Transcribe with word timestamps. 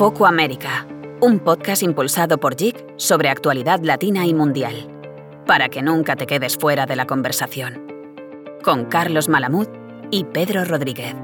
Foco 0.00 0.24
América, 0.24 0.86
un 1.20 1.40
podcast 1.40 1.82
impulsado 1.82 2.40
por 2.40 2.56
JIC 2.56 2.94
sobre 2.96 3.28
actualidad 3.28 3.80
latina 3.82 4.24
y 4.24 4.32
mundial, 4.32 4.88
para 5.44 5.68
que 5.68 5.82
nunca 5.82 6.16
te 6.16 6.24
quedes 6.26 6.56
fuera 6.56 6.86
de 6.86 6.96
la 6.96 7.06
conversación. 7.06 7.86
Con 8.64 8.86
Carlos 8.86 9.28
Malamud 9.28 9.68
y 10.10 10.24
Pedro 10.24 10.64
Rodríguez. 10.64 11.14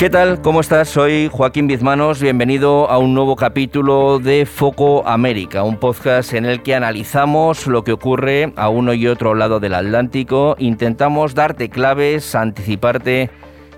¿Qué 0.00 0.08
tal? 0.08 0.40
¿Cómo 0.40 0.62
estás? 0.62 0.88
Soy 0.88 1.28
Joaquín 1.30 1.66
Bizmanos. 1.66 2.22
Bienvenido 2.22 2.88
a 2.88 2.96
un 2.96 3.12
nuevo 3.12 3.36
capítulo 3.36 4.18
de 4.18 4.46
Foco 4.46 5.06
América, 5.06 5.62
un 5.62 5.76
podcast 5.76 6.32
en 6.32 6.46
el 6.46 6.62
que 6.62 6.74
analizamos 6.74 7.66
lo 7.66 7.84
que 7.84 7.92
ocurre 7.92 8.50
a 8.56 8.70
uno 8.70 8.94
y 8.94 9.06
otro 9.06 9.34
lado 9.34 9.60
del 9.60 9.74
Atlántico. 9.74 10.56
Intentamos 10.58 11.34
darte 11.34 11.68
claves, 11.68 12.34
anticiparte 12.34 13.28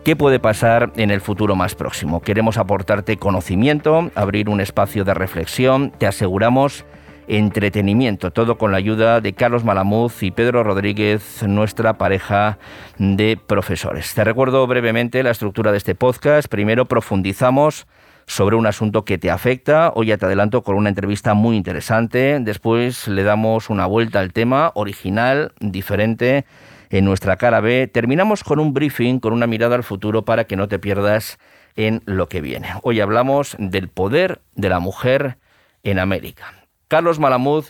qué 0.05 0.15
puede 0.15 0.39
pasar 0.39 0.93
en 0.95 1.11
el 1.11 1.21
futuro 1.21 1.57
más 1.57 1.75
próximo. 1.75 2.21
Queremos 2.21 2.57
aportarte 2.57 3.17
conocimiento, 3.17 4.13
abrir 4.15 4.49
un 4.49 4.61
espacio 4.61 5.03
de 5.03 5.15
reflexión. 5.15 5.91
Te 5.91 6.07
aseguramos 6.07 6.85
entretenimiento, 7.33 8.31
todo 8.31 8.59
con 8.59 8.73
la 8.73 8.79
ayuda 8.79 9.23
de 9.23 9.33
Carlos 9.33 9.65
Malamuz 9.65 10.23
y 10.23 10.31
Pedro 10.31 10.63
Rodríguez, 10.65 11.43
nuestra 11.43 11.97
pareja 11.97 12.59
de 12.99 13.39
profesores. 13.39 14.13
Te 14.13 14.23
recuerdo 14.23 14.67
brevemente 14.67 15.23
la 15.23 15.31
estructura 15.31 15.73
de 15.73 15.79
este 15.79 15.95
podcast. 15.95 16.47
Primero 16.49 16.85
profundizamos 16.85 17.87
sobre 18.27 18.57
un 18.57 18.67
asunto 18.67 19.07
que 19.07 19.17
te 19.17 19.31
afecta. 19.31 19.93
Hoy 19.95 20.09
ya 20.09 20.19
te 20.19 20.27
adelanto 20.27 20.63
con 20.63 20.77
una 20.77 20.91
entrevista 20.91 21.33
muy 21.33 21.57
interesante. 21.57 22.39
Después 22.39 23.09
le 23.09 23.23
damos 23.23 23.71
una 23.71 23.87
vuelta 23.87 24.21
al 24.21 24.35
tema, 24.35 24.71
original, 24.75 25.53
diferente, 25.59 26.45
en 26.91 27.07
nuestra 27.07 27.37
cara 27.37 27.61
B. 27.61 27.89
Terminamos 27.91 28.45
con 28.45 28.59
un 28.59 28.75
briefing, 28.75 29.21
con 29.21 29.33
una 29.33 29.47
mirada 29.47 29.75
al 29.75 29.85
futuro 29.85 30.27
para 30.27 30.45
que 30.45 30.57
no 30.57 30.69
te 30.69 30.79
pierdas 30.79 31.39
en 31.77 32.03
lo 32.05 32.29
que 32.29 32.43
viene. 32.43 32.69
Hoy 32.83 33.01
hablamos 33.01 33.57
del 33.59 33.89
poder 33.89 34.43
de 34.55 34.69
la 34.69 34.81
mujer 34.81 35.39
en 35.83 35.99
América. 35.99 36.62
Carlos 36.93 37.19
Malamud, 37.19 37.65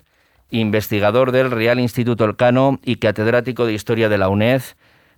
investigador 0.50 1.30
del 1.30 1.52
Real 1.52 1.78
Instituto 1.78 2.24
Elcano 2.24 2.80
y 2.82 2.96
catedrático 2.96 3.64
de 3.66 3.72
Historia 3.72 4.08
de 4.08 4.18
la 4.18 4.28
UNED. 4.28 4.62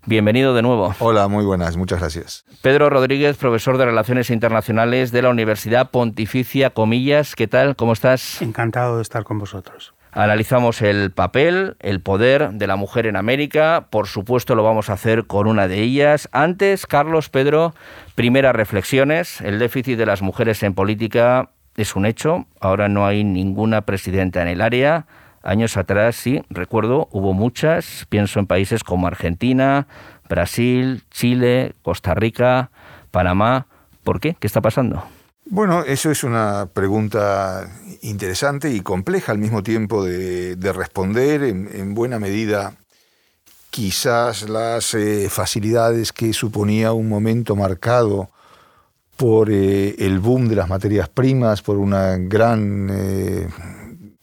Bienvenido 0.04 0.54
de 0.54 0.60
nuevo. 0.60 0.94
Hola, 0.98 1.26
muy 1.28 1.42
buenas, 1.42 1.78
muchas 1.78 2.00
gracias. 2.00 2.44
Pedro 2.60 2.90
Rodríguez, 2.90 3.38
profesor 3.38 3.78
de 3.78 3.86
Relaciones 3.86 4.28
Internacionales 4.28 5.10
de 5.10 5.22
la 5.22 5.30
Universidad 5.30 5.90
Pontificia 5.90 6.68
Comillas. 6.68 7.34
¿Qué 7.34 7.46
tal? 7.46 7.76
¿Cómo 7.76 7.94
estás? 7.94 8.42
Encantado 8.42 8.96
de 8.96 9.02
estar 9.02 9.24
con 9.24 9.38
vosotros. 9.38 9.94
Analizamos 10.12 10.82
el 10.82 11.10
papel, 11.10 11.76
el 11.80 12.02
poder 12.02 12.50
de 12.50 12.66
la 12.66 12.76
mujer 12.76 13.06
en 13.06 13.16
América. 13.16 13.86
Por 13.88 14.06
supuesto, 14.06 14.54
lo 14.54 14.62
vamos 14.62 14.90
a 14.90 14.92
hacer 14.92 15.26
con 15.26 15.46
una 15.46 15.66
de 15.66 15.80
ellas. 15.80 16.28
Antes, 16.30 16.86
Carlos, 16.86 17.30
Pedro, 17.30 17.74
primeras 18.14 18.54
reflexiones. 18.54 19.40
El 19.40 19.58
déficit 19.58 19.96
de 19.96 20.04
las 20.04 20.20
mujeres 20.20 20.62
en 20.62 20.74
política 20.74 21.53
es 21.76 21.96
un 21.96 22.06
hecho. 22.06 22.46
Ahora 22.60 22.88
no 22.88 23.06
hay 23.06 23.24
ninguna 23.24 23.82
presidenta 23.82 24.42
en 24.42 24.48
el 24.48 24.60
área. 24.60 25.06
Años 25.42 25.76
atrás, 25.76 26.16
sí, 26.16 26.42
recuerdo, 26.48 27.08
hubo 27.12 27.32
muchas. 27.34 28.06
Pienso 28.08 28.40
en 28.40 28.46
países 28.46 28.82
como 28.82 29.06
Argentina, 29.06 29.86
Brasil, 30.28 31.04
Chile, 31.10 31.74
Costa 31.82 32.14
Rica, 32.14 32.70
Panamá. 33.10 33.66
¿Por 34.02 34.20
qué? 34.20 34.36
¿Qué 34.40 34.46
está 34.46 34.60
pasando? 34.60 35.04
Bueno, 35.46 35.82
eso 35.82 36.10
es 36.10 36.24
una 36.24 36.66
pregunta 36.72 37.68
interesante 38.00 38.70
y 38.70 38.80
compleja 38.80 39.32
al 39.32 39.38
mismo 39.38 39.62
tiempo 39.62 40.02
de, 40.02 40.56
responder. 40.74 41.42
En, 41.42 41.94
buena 41.94 42.18
medida, 42.18 42.74
quizás 43.68 44.48
las 44.48 44.94
eh, 44.94 45.28
facilidades 45.28 46.12
que 46.12 46.32
suponía 46.32 46.92
un 46.92 47.10
momento 47.10 47.56
marcado 47.56 48.30
por 49.16 49.50
eh, 49.50 49.94
el 49.98 50.18
boom 50.18 50.48
de 50.48 50.56
las 50.56 50.68
materias 50.68 51.08
primas, 51.08 51.62
por 51.62 51.78
una 51.78 52.16
gran 52.16 52.88
eh, 52.90 53.48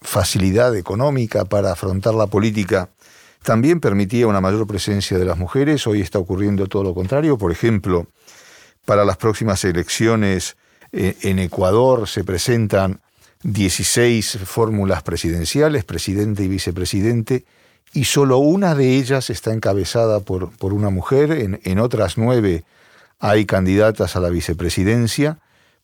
facilidad 0.01 0.75
económica 0.75 1.45
para 1.45 1.71
afrontar 1.71 2.13
la 2.13 2.27
política, 2.27 2.89
también 3.43 3.79
permitía 3.79 4.27
una 4.27 4.41
mayor 4.41 4.67
presencia 4.67 5.17
de 5.17 5.25
las 5.25 5.37
mujeres. 5.37 5.87
Hoy 5.87 6.01
está 6.01 6.19
ocurriendo 6.19 6.67
todo 6.67 6.83
lo 6.83 6.93
contrario. 6.93 7.37
Por 7.37 7.51
ejemplo, 7.51 8.07
para 8.85 9.05
las 9.05 9.17
próximas 9.17 9.63
elecciones 9.63 10.57
eh, 10.91 11.15
en 11.21 11.39
Ecuador 11.39 12.07
se 12.07 12.23
presentan 12.23 12.99
16 13.43 14.39
fórmulas 14.45 15.01
presidenciales, 15.01 15.83
presidente 15.83 16.43
y 16.43 16.47
vicepresidente, 16.47 17.45
y 17.93 18.05
solo 18.05 18.37
una 18.37 18.75
de 18.75 18.95
ellas 18.95 19.29
está 19.29 19.51
encabezada 19.51 20.19
por, 20.19 20.51
por 20.51 20.73
una 20.73 20.89
mujer, 20.89 21.31
en, 21.31 21.59
en 21.63 21.79
otras 21.79 22.17
nueve 22.17 22.63
hay 23.21 23.45
candidatas 23.45 24.15
a 24.15 24.19
la 24.19 24.29
vicepresidencia, 24.29 25.37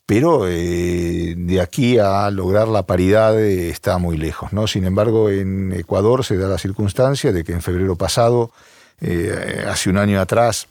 pero 0.08 0.48
eh, 0.48 1.36
de 1.38 1.62
aquí 1.62 2.00
a 2.00 2.32
lograr 2.32 2.68
la 2.68 2.88
paridad 2.88 3.40
eh, 3.40 3.70
está 3.70 4.00
muy 4.00 4.18
lejos. 4.18 4.52
¿no? 4.54 4.66
Sin 4.66 4.86
embargo, 4.86 5.30
en 5.30 5.72
Ecuador 5.72 6.26
se 6.26 6.36
da 6.38 6.48
la 6.48 6.58
circunstancia 6.58 7.32
de 7.32 7.44
que 7.44 7.54
en 7.54 7.62
febrero 7.62 7.96
pasado, 7.96 8.52
eh, 9.02 9.64
hace 9.70 9.92
un 9.92 9.98
año 9.98 10.20
atrás, 10.20 10.68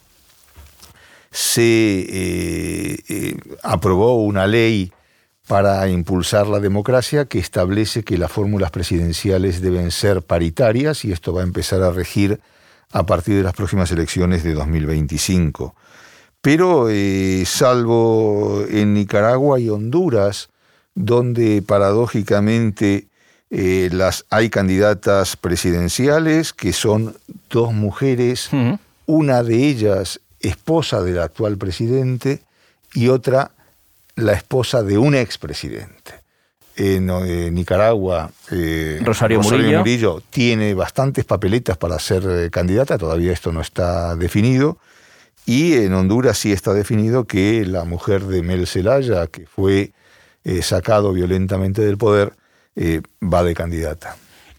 se 1.31 2.99
aprobó 3.63 4.17
una 4.25 4.47
ley 4.47 4.93
para 5.47 5.87
impulsar 5.89 6.49
la 6.49 6.59
democracia 6.59 7.27
que 7.27 7.39
establece 7.39 8.03
que 8.03 8.19
las 8.19 8.33
fórmulas 8.33 8.71
presidenciales 8.73 9.61
deben 9.61 9.93
ser 9.93 10.23
paritarias 10.23 11.05
y 11.05 11.13
esto 11.13 11.33
va 11.33 11.43
a 11.43 11.45
empezar 11.45 11.83
a 11.83 11.93
regir 11.93 12.41
a 12.91 13.05
partir 13.07 13.37
de 13.37 13.43
las 13.43 13.53
próximas 13.53 13.93
elecciones 13.93 14.43
de 14.43 14.55
2025 14.55 15.77
pero 16.47 16.89
eh, 16.89 17.43
salvo 17.45 18.65
en 18.71 18.95
Nicaragua 18.95 19.59
y 19.59 19.69
Honduras, 19.69 20.49
donde 20.95 21.61
paradójicamente 21.61 23.09
eh, 23.51 23.89
las, 23.91 24.27
hay 24.31 24.49
candidatas 24.49 25.37
presidenciales 25.37 26.53
que 26.53 26.73
son 26.73 27.17
dos 27.51 27.73
mujeres, 27.73 28.51
una 29.07 29.43
de 29.43 29.57
ellas 29.57 30.21
esposa 30.39 31.03
del 31.03 31.19
actual 31.19 31.57
presidente 31.57 32.43
y 32.95 33.09
otra 33.09 33.51
la 34.15 34.33
esposa 34.33 34.85
de 34.85 34.99
un 34.99 35.17
expresidente. 35.17 36.13
En, 36.77 37.11
eh, 37.11 37.51
Nicaragua, 37.51 38.31
Rosario, 39.01 39.41
Murillo. 39.41 40.23
tiene 40.31 40.75
bastantes 40.75 41.25
papeletas 41.25 41.77
para 41.77 41.99
ser 41.99 42.53
candidata, 42.53 42.99
todavía 42.99 43.33
esto 43.33 43.51
no 43.51 43.61
está 43.61 44.15
definido. 44.15 44.79
Y 45.47 45.75
en 45.75 45.95
Honduras 45.95 46.39
sí 46.39 46.51
está 46.51 46.75
definido 46.75 47.25
que 47.25 47.65
la 47.65 47.85
mujer 47.85 48.25
de 48.25 48.43
Mel 48.43 48.67
Zelaya, 48.67 49.29
que 49.29 49.47
fue 49.47 49.93
eh, 50.45 50.61
sacado 50.61 51.13
violentamente 51.13 51.83
del 51.83 51.97
poder, 51.97 52.33
eh, 52.75 53.01
va 53.23 53.45
de 53.45 53.55
candidata. 53.55 54.17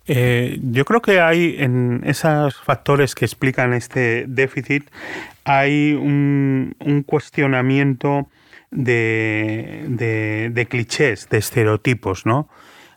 Eh, 0.08 0.58
yo 0.64 0.86
creo 0.86 1.02
que 1.02 1.20
hay 1.20 1.58
en 1.60 2.02
esos 2.06 2.56
factores 2.56 3.16
que 3.16 3.26
explican 3.26 3.74
este 3.74 4.24
déficit, 4.30 4.90
hay 5.44 5.92
un, 5.92 6.74
cuestionamiento 7.06 8.30
de, 8.72 9.88
clichés, 10.70 11.28
de 11.30 11.38
estereotipos, 11.38 12.26
¿no? 12.26 12.48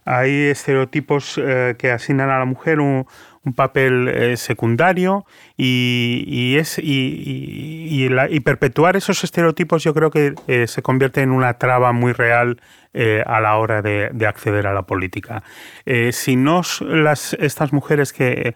Hay 0.05 0.31
estereotipos 0.31 1.41
que 1.79 1.91
asignan 1.91 2.31
a 2.31 2.39
la 2.39 2.45
mujer 2.45 2.81
un, 2.81 3.07
un 3.45 3.55
papel 3.55 4.09
eh, 4.09 4.37
secundario 4.37 5.25
y, 5.57 6.57
es, 6.59 6.79
y, 6.79 8.09
perpetuar 8.45 8.97
esos 8.97 9.25
estereotipos 9.25 9.83
yo 9.83 9.95
creo 9.95 10.11
que 10.11 10.35
eh, 10.47 10.67
se 10.67 10.83
convierte 10.83 11.23
en 11.23 11.31
una 11.31 11.55
traba 11.55 11.93
muy 11.93 12.13
real 12.13 12.61
eh, 12.93 13.23
a 13.27 13.41
la 13.41 13.57
hora 13.57 13.83
de, 13.83 14.11
acceder 14.27 14.67
a 14.67 14.75
la 14.75 14.83
política. 14.83 15.43
si 16.13 16.37
no 16.37 16.63
las, 16.81 17.35
estas 17.35 17.73
mujeres 17.73 18.13
que 18.13 18.55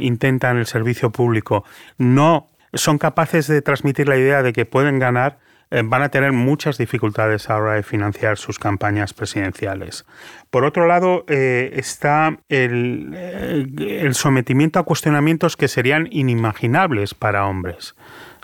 intentan 0.00 0.58
el 0.58 0.66
servicio 0.66 1.10
público 1.10 1.64
no 1.98 2.50
son 2.72 2.98
capaces 2.98 3.46
de 3.46 3.62
transmitir 3.62 4.08
la 4.08 4.16
idea 4.16 4.42
de 4.42 4.52
que 4.52 4.66
pueden 4.66 4.98
ganar, 4.98 5.38
van 5.82 6.02
a 6.02 6.08
tener 6.08 6.32
muchas 6.32 6.78
dificultades 6.78 7.48
a 7.48 7.54
la 7.54 7.60
hora 7.60 7.74
de 7.74 7.82
financiar 7.82 8.38
sus 8.38 8.58
campañas 8.58 9.14
presidenciales. 9.14 10.04
Por 10.50 10.64
otro 10.64 10.86
lado, 10.86 11.24
eh, 11.28 11.72
está 11.74 12.38
el, 12.48 13.10
eh, 13.14 13.66
el, 14.02 14.14
sometimiento 14.14 14.78
a 14.78 14.84
cuestionamientos 14.84 15.56
que 15.56 15.68
serían 15.68 16.08
inimaginables 16.10 17.14
para 17.14 17.46
hombres. 17.46 17.94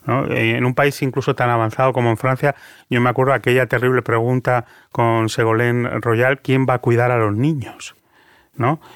En 0.06 0.64
un 0.64 0.74
país 0.74 1.02
incluso 1.02 1.34
tan 1.34 1.50
avanzado 1.50 1.92
como 1.92 2.10
en 2.10 2.16
Francia, 2.16 2.54
yo 2.88 3.00
me 3.02 3.10
acuerdo 3.10 3.34
aquella 3.34 3.66
terrible 3.66 4.00
pregunta 4.00 4.64
con 4.92 5.28
Segolén 5.28 6.00
Royal, 6.00 6.40
¿quién 6.40 6.66
va 6.68 6.74
a 6.74 6.78
cuidar 6.78 7.10
a 7.10 7.18
los 7.18 7.36
niños? 7.36 7.94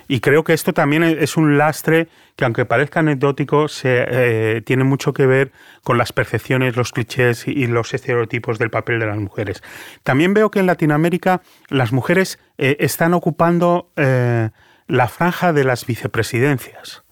Y 0.08 0.20
creo 0.20 0.44
que 0.44 0.52
esto 0.52 0.74
también 0.74 1.02
es 1.02 1.36
un 1.36 1.56
lastre 1.56 2.08
que, 2.36 2.44
aunque 2.44 2.64
parezca 2.64 3.00
anecdótico, 3.00 3.68
se, 3.68 4.04
eh, 4.06 4.62
tiene 4.62 4.84
mucho 4.84 5.12
que 5.12 5.26
ver 5.26 5.52
con 5.82 5.96
las 5.96 6.12
percepciones, 6.12 6.76
los 6.76 6.92
clichés 6.92 7.48
y 7.48 7.66
los 7.66 7.94
estereotipos 7.94 8.58
del 8.58 8.70
papel 8.70 8.98
de 8.98 9.06
las 9.06 9.18
mujeres. 9.18 9.62
También 10.02 10.34
veo 10.34 10.50
que 10.50 10.58
en 10.58 10.66
Latinoamérica 10.66 11.40
las 11.68 11.92
mujeres 11.92 12.38
eh, 12.58 12.76
están 12.80 13.14
ocupando 13.14 13.90
eh, 13.96 14.50
la 14.86 15.08
franja 15.08 15.52
de 15.52 15.64
las 15.64 15.86
vicepresidencias. 15.86 17.03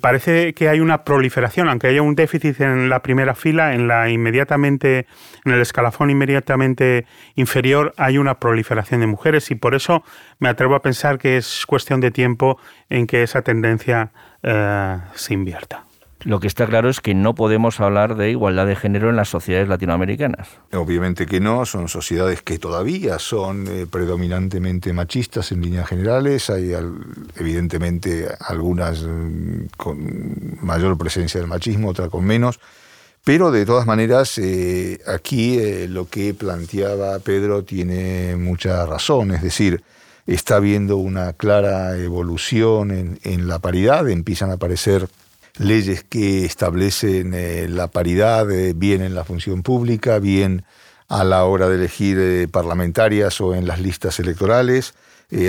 Parece 0.00 0.54
que 0.54 0.68
hay 0.68 0.80
una 0.80 1.04
proliferación, 1.04 1.68
aunque 1.68 1.86
haya 1.86 2.02
un 2.02 2.14
déficit 2.14 2.60
en 2.60 2.88
la 2.88 3.02
primera 3.02 3.34
fila, 3.34 3.74
en 3.74 3.86
la 3.86 4.08
inmediatamente, 4.10 5.06
en 5.44 5.52
el 5.52 5.60
escalafón 5.60 6.10
inmediatamente 6.10 7.06
inferior, 7.36 7.94
hay 7.96 8.18
una 8.18 8.40
proliferación 8.40 9.00
de 9.00 9.06
mujeres 9.06 9.50
y 9.50 9.54
por 9.54 9.74
eso 9.74 10.02
me 10.38 10.48
atrevo 10.48 10.74
a 10.74 10.82
pensar 10.82 11.18
que 11.18 11.36
es 11.36 11.64
cuestión 11.66 12.00
de 12.00 12.10
tiempo 12.10 12.58
en 12.88 13.06
que 13.06 13.22
esa 13.22 13.42
tendencia 13.42 14.10
eh, 14.42 14.98
se 15.14 15.34
invierta. 15.34 15.84
Lo 16.24 16.38
que 16.38 16.48
está 16.48 16.66
claro 16.66 16.90
es 16.90 17.00
que 17.00 17.14
no 17.14 17.34
podemos 17.34 17.80
hablar 17.80 18.14
de 18.14 18.30
igualdad 18.30 18.66
de 18.66 18.76
género 18.76 19.08
en 19.08 19.16
las 19.16 19.30
sociedades 19.30 19.68
latinoamericanas. 19.68 20.48
Obviamente 20.72 21.24
que 21.24 21.40
no, 21.40 21.64
son 21.64 21.88
sociedades 21.88 22.42
que 22.42 22.58
todavía 22.58 23.18
son 23.18 23.66
eh, 23.66 23.86
predominantemente 23.90 24.92
machistas 24.92 25.50
en 25.50 25.62
líneas 25.62 25.88
generales, 25.88 26.50
hay 26.50 26.74
evidentemente 27.36 28.28
algunas 28.38 29.02
mm, 29.02 29.68
con 29.78 30.58
mayor 30.60 30.98
presencia 30.98 31.40
del 31.40 31.48
machismo, 31.48 31.88
otras 31.88 32.10
con 32.10 32.24
menos, 32.24 32.60
pero 33.24 33.50
de 33.50 33.64
todas 33.64 33.86
maneras 33.86 34.36
eh, 34.36 35.00
aquí 35.06 35.58
eh, 35.58 35.88
lo 35.88 36.06
que 36.08 36.34
planteaba 36.34 37.18
Pedro 37.20 37.64
tiene 37.64 38.36
mucha 38.36 38.84
razón, 38.84 39.30
es 39.30 39.42
decir, 39.42 39.82
está 40.26 40.56
habiendo 40.56 40.98
una 40.98 41.32
clara 41.32 41.96
evolución 41.96 42.90
en, 42.90 43.18
en 43.22 43.48
la 43.48 43.58
paridad, 43.58 44.06
empiezan 44.10 44.50
a 44.50 44.54
aparecer 44.54 45.08
leyes 45.60 46.04
que 46.04 46.46
establecen 46.46 47.34
eh, 47.34 47.68
la 47.68 47.88
paridad 47.88 48.50
eh, 48.50 48.72
bien 48.74 49.02
en 49.02 49.14
la 49.14 49.24
función 49.24 49.62
pública, 49.62 50.18
bien 50.18 50.64
a 51.08 51.22
la 51.22 51.44
hora 51.44 51.68
de 51.68 51.74
elegir 51.74 52.18
eh, 52.18 52.48
parlamentarias 52.50 53.42
o 53.42 53.54
en 53.54 53.66
las 53.66 53.78
listas 53.78 54.18
electorales. 54.20 54.94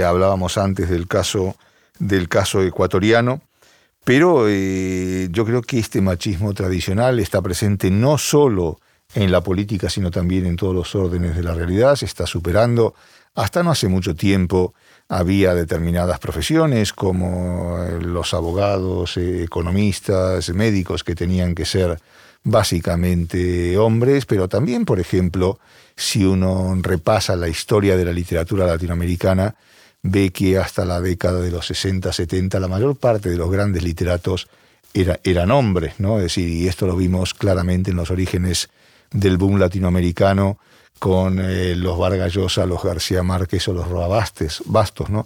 hablábamos 0.05 0.57
antes 0.57 0.89
del 0.89 1.07
caso, 1.07 1.55
del 1.97 2.27
caso 2.27 2.61
ecuatoriano. 2.61 3.41
Pero 4.03 4.49
yo 4.49 5.45
creo 5.45 5.61
que 5.61 5.77
este 5.77 6.01
machismo 6.01 6.55
tradicional 6.55 7.19
está 7.19 7.39
presente 7.39 7.91
no 7.91 8.17
solo 8.17 8.79
en 9.13 9.31
la 9.31 9.41
política, 9.41 9.91
sino 9.91 10.09
también 10.09 10.47
en 10.47 10.55
todos 10.55 10.73
los 10.73 10.95
órdenes 10.95 11.35
de 11.35 11.43
la 11.43 11.53
realidad. 11.53 11.95
Se 11.95 12.05
está 12.05 12.25
superando. 12.25 12.95
Hasta 13.35 13.61
no 13.61 13.69
hace 13.69 13.87
mucho 13.87 14.15
tiempo 14.15 14.73
había 15.11 15.53
determinadas 15.53 16.19
profesiones 16.19 16.93
como 16.93 17.83
eh, 17.83 17.99
los 18.01 18.33
abogados, 18.33 19.17
eh, 19.17 19.43
economistas, 19.43 20.49
médicos 20.51 21.03
que 21.03 21.15
tenían 21.15 21.53
que 21.53 21.65
ser 21.65 21.99
básicamente 22.45 23.77
hombres, 23.77 24.25
pero 24.25 24.47
también, 24.47 24.85
por 24.85 25.01
ejemplo, 25.01 25.59
si 25.97 26.23
uno 26.23 26.77
repasa 26.81 27.35
la 27.35 27.49
historia 27.49 27.97
de 27.97 28.05
la 28.05 28.13
literatura 28.13 28.65
latinoamericana, 28.65 29.55
ve 30.01 30.31
que 30.31 30.57
hasta 30.57 30.85
la 30.85 31.01
década 31.01 31.41
de 31.41 31.51
los 31.51 31.65
60, 31.67 32.13
70, 32.13 32.61
la 32.61 32.69
mayor 32.69 32.95
parte 32.95 33.29
de 33.29 33.37
los 33.37 33.51
grandes 33.51 33.83
literatos 33.83 34.47
eran 34.93 35.51
hombres, 35.51 35.95
¿no? 35.99 36.19
Es 36.19 36.23
decir, 36.23 36.47
y 36.47 36.69
esto 36.69 36.87
lo 36.87 36.95
vimos 36.95 37.33
claramente 37.33 37.91
en 37.91 37.97
los 37.97 38.11
orígenes 38.11 38.69
del 39.11 39.35
boom 39.35 39.59
latinoamericano, 39.59 40.57
con 41.01 41.39
eh, 41.39 41.73
los 41.75 41.97
Vargas 41.97 42.31
Llosa, 42.31 42.67
los 42.67 42.83
García 42.83 43.23
Márquez 43.23 43.67
o 43.67 43.73
los 43.73 43.87
Roabastes, 43.87 44.61
Bastos, 44.67 45.09
¿no? 45.09 45.25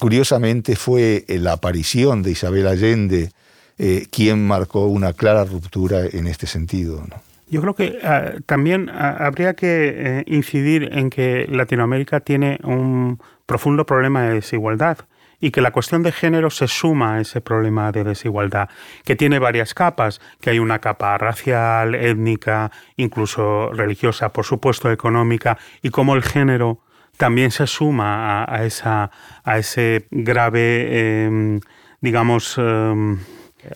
Curiosamente 0.00 0.74
fue 0.74 1.24
eh, 1.28 1.38
la 1.38 1.52
aparición 1.52 2.24
de 2.24 2.32
Isabel 2.32 2.66
Allende 2.66 3.30
eh, 3.78 4.06
quien 4.10 4.44
marcó 4.44 4.86
una 4.86 5.12
clara 5.12 5.44
ruptura 5.44 6.00
en 6.04 6.26
este 6.26 6.48
sentido. 6.48 7.00
Yo 7.48 7.60
creo 7.60 7.76
que 7.76 8.00
ah, 8.02 8.32
también 8.44 8.90
ah, 8.90 9.18
habría 9.20 9.54
que 9.54 10.24
incidir 10.26 10.88
en 10.90 11.10
que 11.10 11.46
Latinoamérica 11.48 12.18
tiene 12.18 12.58
un 12.64 13.20
profundo 13.46 13.86
problema 13.86 14.24
de 14.24 14.34
desigualdad 14.34 14.98
y 15.40 15.50
que 15.50 15.60
la 15.60 15.70
cuestión 15.70 16.02
de 16.02 16.12
género 16.12 16.50
se 16.50 16.68
suma 16.68 17.14
a 17.14 17.20
ese 17.20 17.40
problema 17.40 17.92
de 17.92 18.04
desigualdad, 18.04 18.68
que 19.04 19.16
tiene 19.16 19.38
varias 19.38 19.74
capas, 19.74 20.20
que 20.40 20.50
hay 20.50 20.58
una 20.58 20.80
capa 20.80 21.16
racial, 21.18 21.94
étnica, 21.94 22.70
incluso 22.96 23.70
religiosa, 23.72 24.32
por 24.32 24.44
supuesto 24.44 24.90
económica, 24.90 25.58
y 25.82 25.90
cómo 25.90 26.14
el 26.14 26.22
género 26.22 26.80
también 27.16 27.50
se 27.50 27.66
suma 27.66 28.44
a, 28.44 28.64
esa, 28.64 29.10
a 29.44 29.58
ese 29.58 30.06
grave, 30.10 31.24
em, 31.24 31.60
digamos, 32.00 32.56
em, 32.58 33.18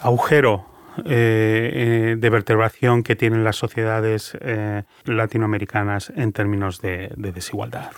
agujero 0.00 0.66
eh, 1.06 1.70
eh, 1.74 2.16
de 2.18 2.30
vertebración 2.30 3.02
que 3.02 3.16
tienen 3.16 3.44
las 3.44 3.56
sociedades 3.56 4.36
eh, 4.40 4.82
latinoamericanas 5.04 6.12
en 6.14 6.32
términos 6.32 6.80
de 6.82 7.10
desigualdad 7.16 7.92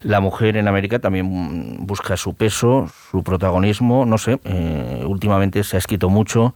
la 0.00 0.20
mujer 0.20 0.56
en 0.56 0.68
América 0.68 0.98
también 0.98 1.86
busca 1.86 2.16
su 2.16 2.34
peso, 2.34 2.88
su 3.10 3.22
protagonismo. 3.22 4.06
No 4.06 4.18
sé, 4.18 4.38
eh, 4.44 5.04
últimamente 5.06 5.64
se 5.64 5.76
ha 5.76 5.78
escrito 5.78 6.08
mucho 6.08 6.54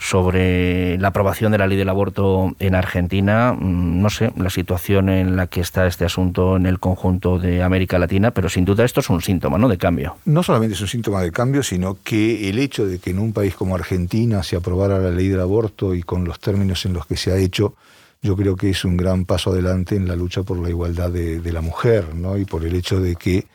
sobre 0.00 0.96
la 0.98 1.08
aprobación 1.08 1.52
de 1.52 1.58
la 1.58 1.66
ley 1.66 1.76
del 1.76 1.88
aborto 1.90 2.56
en 2.58 2.74
Argentina. 2.74 3.52
Mm, 3.52 4.00
no 4.00 4.08
sé, 4.08 4.32
la 4.36 4.48
situación 4.48 5.10
en 5.10 5.36
la 5.36 5.46
que 5.46 5.60
está 5.60 5.86
este 5.86 6.06
asunto 6.06 6.56
en 6.56 6.64
el 6.64 6.80
conjunto 6.80 7.38
de 7.38 7.62
América 7.62 7.98
Latina, 7.98 8.30
pero 8.30 8.48
sin 8.48 8.64
duda 8.64 8.84
esto 8.84 9.00
es 9.00 9.10
un 9.10 9.20
síntoma 9.20 9.58
¿no? 9.58 9.68
de 9.68 9.76
cambio. 9.76 10.16
No 10.24 10.42
solamente 10.42 10.74
es 10.74 10.80
un 10.80 10.88
síntoma 10.88 11.20
de 11.20 11.30
cambio, 11.30 11.62
sino 11.62 11.98
que 12.02 12.48
el 12.48 12.58
hecho 12.58 12.86
de 12.86 12.98
que 12.98 13.10
en 13.10 13.18
un 13.18 13.34
país 13.34 13.54
como 13.54 13.74
Argentina 13.74 14.42
se 14.42 14.56
aprobara 14.56 14.98
la 14.98 15.10
ley 15.10 15.28
del 15.28 15.40
aborto 15.40 15.94
y 15.94 16.02
con 16.02 16.24
los 16.24 16.40
términos 16.40 16.86
en 16.86 16.94
los 16.94 17.06
que 17.06 17.18
se 17.18 17.30
ha 17.30 17.36
hecho, 17.36 17.74
yo 18.22 18.36
creo 18.36 18.56
que 18.56 18.70
es 18.70 18.84
un 18.84 18.96
gran 18.96 19.24
paso 19.24 19.50
adelante 19.50 19.96
en 19.96 20.06
la 20.06 20.16
lucha 20.16 20.42
por 20.42 20.58
la 20.58 20.68
igualdad 20.68 21.10
de, 21.10 21.52
la 21.52 21.62
mujer, 21.62 22.14
¿no? 22.14 22.36
Y 22.36 22.44
por 22.44 22.64
el 22.64 22.74
hecho 22.74 23.00
de 23.00 23.16
que 23.16 23.46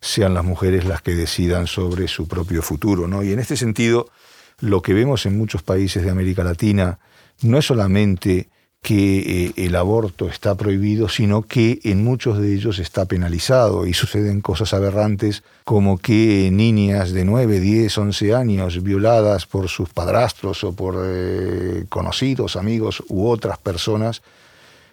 sean 0.00 0.34
las 0.34 0.44
mujeres 0.44 0.84
las 0.84 1.02
que 1.02 1.14
decidan 1.14 1.66
sobre 1.66 2.08
su 2.08 2.26
propio 2.26 2.62
futuro, 2.62 3.06
¿no? 3.06 3.22
Y 3.22 3.32
en 3.32 3.38
este 3.38 3.56
sentido, 3.56 4.08
lo 4.60 4.80
que 4.82 4.94
vemos 4.94 5.26
en 5.26 5.36
muchos 5.36 5.62
países 5.62 6.02
de 6.02 6.10
América 6.10 6.42
Latina 6.42 6.98
no 7.42 7.58
es 7.58 7.66
solamente 7.66 8.48
que 8.84 9.46
eh, 9.46 9.52
el 9.56 9.76
aborto 9.76 10.28
está 10.28 10.56
prohibido, 10.56 11.08
sino 11.08 11.40
que 11.40 11.80
en 11.84 12.04
muchos 12.04 12.38
de 12.38 12.52
ellos 12.52 12.78
está 12.78 13.06
penalizado 13.06 13.86
y 13.86 13.94
suceden 13.94 14.42
cosas 14.42 14.74
aberrantes 14.74 15.42
como 15.64 15.96
que 15.96 16.50
niñas 16.52 17.12
de 17.12 17.24
9, 17.24 17.60
10, 17.60 17.96
11 17.96 18.34
años 18.34 18.82
violadas 18.82 19.46
por 19.46 19.70
sus 19.70 19.88
padrastros 19.88 20.64
o 20.64 20.74
por 20.74 21.02
eh, 21.02 21.86
conocidos, 21.88 22.56
amigos 22.56 23.02
u 23.08 23.26
otras 23.26 23.56
personas, 23.56 24.20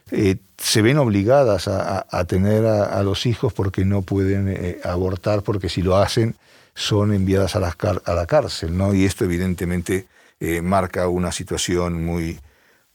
eh, 0.10 0.38
se 0.58 0.82
ven 0.82 0.98
obligadas 0.98 1.68
a, 1.68 2.26
tener 2.28 2.66
a, 2.66 3.04
los 3.04 3.26
hijos 3.26 3.52
porque 3.52 3.84
no 3.84 4.04
pueden 4.04 4.78
abortar, 4.86 5.42
porque 5.42 5.68
si 5.68 5.82
lo 5.82 5.98
hacen 5.98 6.36
son 6.76 7.14
enviadas 7.14 7.58
a 7.58 7.60
la, 7.60 7.76
a 8.06 8.14
la 8.14 8.26
cárcel, 8.26 8.78
¿no? 8.78 8.94
Y 8.94 9.04
esto 9.04 9.26
evidentemente 9.26 10.06
marca 10.62 11.08
una 11.10 11.32
situación 11.32 12.06
muy 12.06 12.40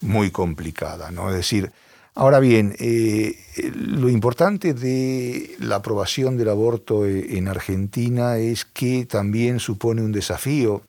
muy 0.01 0.31
complicada. 0.31 1.11
¿no? 1.11 1.29
Es 1.29 1.35
decir, 1.35 1.71
ahora 2.15 2.39
bien, 2.39 2.75
eh, 2.79 3.35
lo 3.73 4.09
importante 4.09 4.73
de 4.73 5.55
la 5.59 5.77
aprobación 5.77 6.37
del 6.37 6.49
aborto 6.49 7.05
eh, 7.05 7.37
en 7.37 7.47
Argentina 7.47 8.37
es 8.37 8.65
que 8.65 9.05
también 9.05 9.59
supone 9.59 10.01
un 10.01 10.11
desafío 10.11 10.81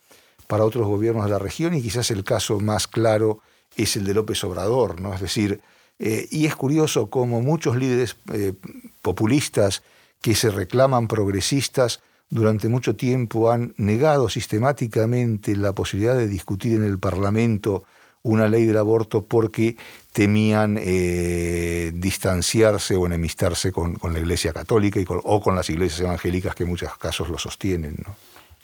para 0.46 0.64
otros 0.64 0.86
gobiernos 0.86 1.24
de 1.24 1.30
la 1.30 1.38
región 1.38 1.74
y 1.74 1.82
quizás 1.82 2.10
el 2.10 2.24
caso 2.24 2.60
más 2.60 2.86
claro 2.86 3.40
es 3.76 3.96
el 3.96 4.04
de 4.04 4.14
López 4.14 4.42
Obrador, 4.44 5.00
¿no? 5.00 5.14
Es 5.14 5.20
decir, 5.20 5.60
eh, 5.98 6.26
y 6.30 6.46
es 6.46 6.56
curioso 6.56 7.10
cómo 7.10 7.42
muchos 7.42 7.76
líderes 7.76 8.16
populistas 9.02 9.82
que 10.20 10.34
se 10.34 10.50
reclaman 10.50 11.06
progresistas 11.06 12.00
durante 12.30 12.68
mucho 12.68 12.96
tiempo 12.96 13.50
han 13.50 13.74
negado 13.76 14.28
sistemáticamente 14.28 15.56
la 15.56 15.72
posibilidad 15.72 16.16
de 16.16 16.28
discutir 16.28 16.74
en 16.74 16.84
el 16.84 16.98
Parlamento 16.98 17.84
una 18.28 18.48
ley 18.48 18.66
del 18.66 18.76
aborto 18.76 19.24
porque 19.24 19.76
temían 20.12 20.78
eh, 20.80 21.92
distanciarse 21.94 22.96
o 22.96 23.06
enemistarse 23.06 23.72
con, 23.72 23.96
la 24.02 24.18
Iglesia 24.18 24.52
Católica 24.52 25.00
y 25.00 25.04
o 25.08 25.40
con 25.40 25.54
las 25.54 25.70
iglesias 25.70 26.00
evangélicas 26.00 26.54
que 26.54 26.64
en 26.64 26.70
muchos 26.70 26.96
casos 26.98 27.28
lo 27.28 27.38
sostienen. 27.38 27.96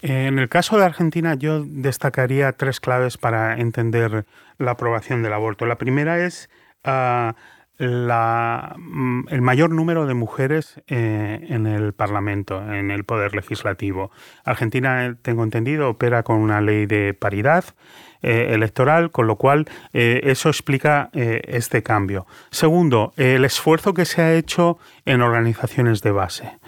En 0.03 0.39
el 0.39 0.49
caso 0.49 0.77
de 0.77 0.85
Argentina 0.85 1.35
yo 1.35 1.65
destacaría 1.65 2.53
tres 2.53 2.81
claves 2.81 3.17
para 3.17 3.59
entender 3.59 4.27
la 4.59 4.73
aprobación 4.73 5.23
del 5.23 5.33
aborto. 5.33 5.65
La 5.65 5.79
primera 5.79 6.25
es 6.25 6.51
ah, 6.85 7.35
la, 7.79 8.75
mm, 8.77 9.29
el 9.31 9.41
mayor 9.41 9.71
número 9.71 10.07
de 10.07 10.15
mujeres 10.15 10.81
eh, 10.89 11.47
en 11.49 11.67
el 11.67 11.93
Parlamento, 11.93 12.61
en 12.73 12.91
el 12.91 13.05
Poder 13.05 13.35
Legislativo. 13.35 14.11
Argentina, 14.45 15.17
tengo 15.23 15.43
entendido, 15.43 15.89
opera 15.89 16.23
con 16.23 16.39
una 16.39 16.61
ley 16.61 16.87
de 16.87 17.15
paridad 17.15 17.65
eh, 18.25 18.55
electoral, 18.55 19.11
con 19.11 19.27
lo 19.27 19.37
cual 19.37 19.67
eh, 19.93 20.21
eso 20.25 20.49
explica 20.49 21.11
este 21.13 21.83
cambio. 21.83 22.27
Segundo, 22.51 23.13
el 23.17 23.45
esfuerzo 23.45 23.95
que 23.95 24.05
se 24.05 24.23
ha 24.23 24.35
hecho 24.35 24.79
en 25.05 25.21
organizaciones 25.21 26.01
de 26.03 26.11
base, 26.11 26.59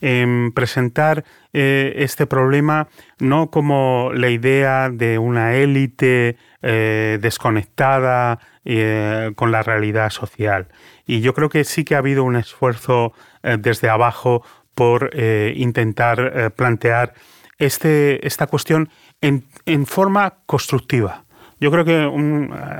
en 0.00 0.52
presentar 0.52 1.24
este 1.52 2.26
problema 2.26 2.88
no 3.18 3.50
como 3.50 4.10
la 4.14 4.28
idea 4.28 4.90
de 4.90 5.18
una 5.18 5.54
élite 5.54 6.36
desconectada, 6.60 8.38
eh, 8.68 9.30
con 9.36 9.52
la 9.52 9.62
realidad 9.62 10.10
social. 10.10 10.66
Y 11.06 11.20
yo 11.20 11.34
creo 11.34 11.48
que 11.48 11.62
sí 11.62 11.84
que 11.84 11.94
ha 11.94 11.98
habido 11.98 12.24
un 12.24 12.34
esfuerzo 12.34 13.12
eh, 13.44 13.58
desde 13.60 13.88
abajo 13.88 14.42
por 14.74 15.10
eh, 15.12 15.52
intentar 15.54 16.52
plantear 16.56 17.14
este, 17.58 18.26
esta 18.26 18.48
cuestión 18.48 18.90
en 19.20 19.44
forma 19.86 20.34
constructiva. 20.46 21.26
Yo 21.58 21.70
creo 21.70 21.86
que 21.86 21.96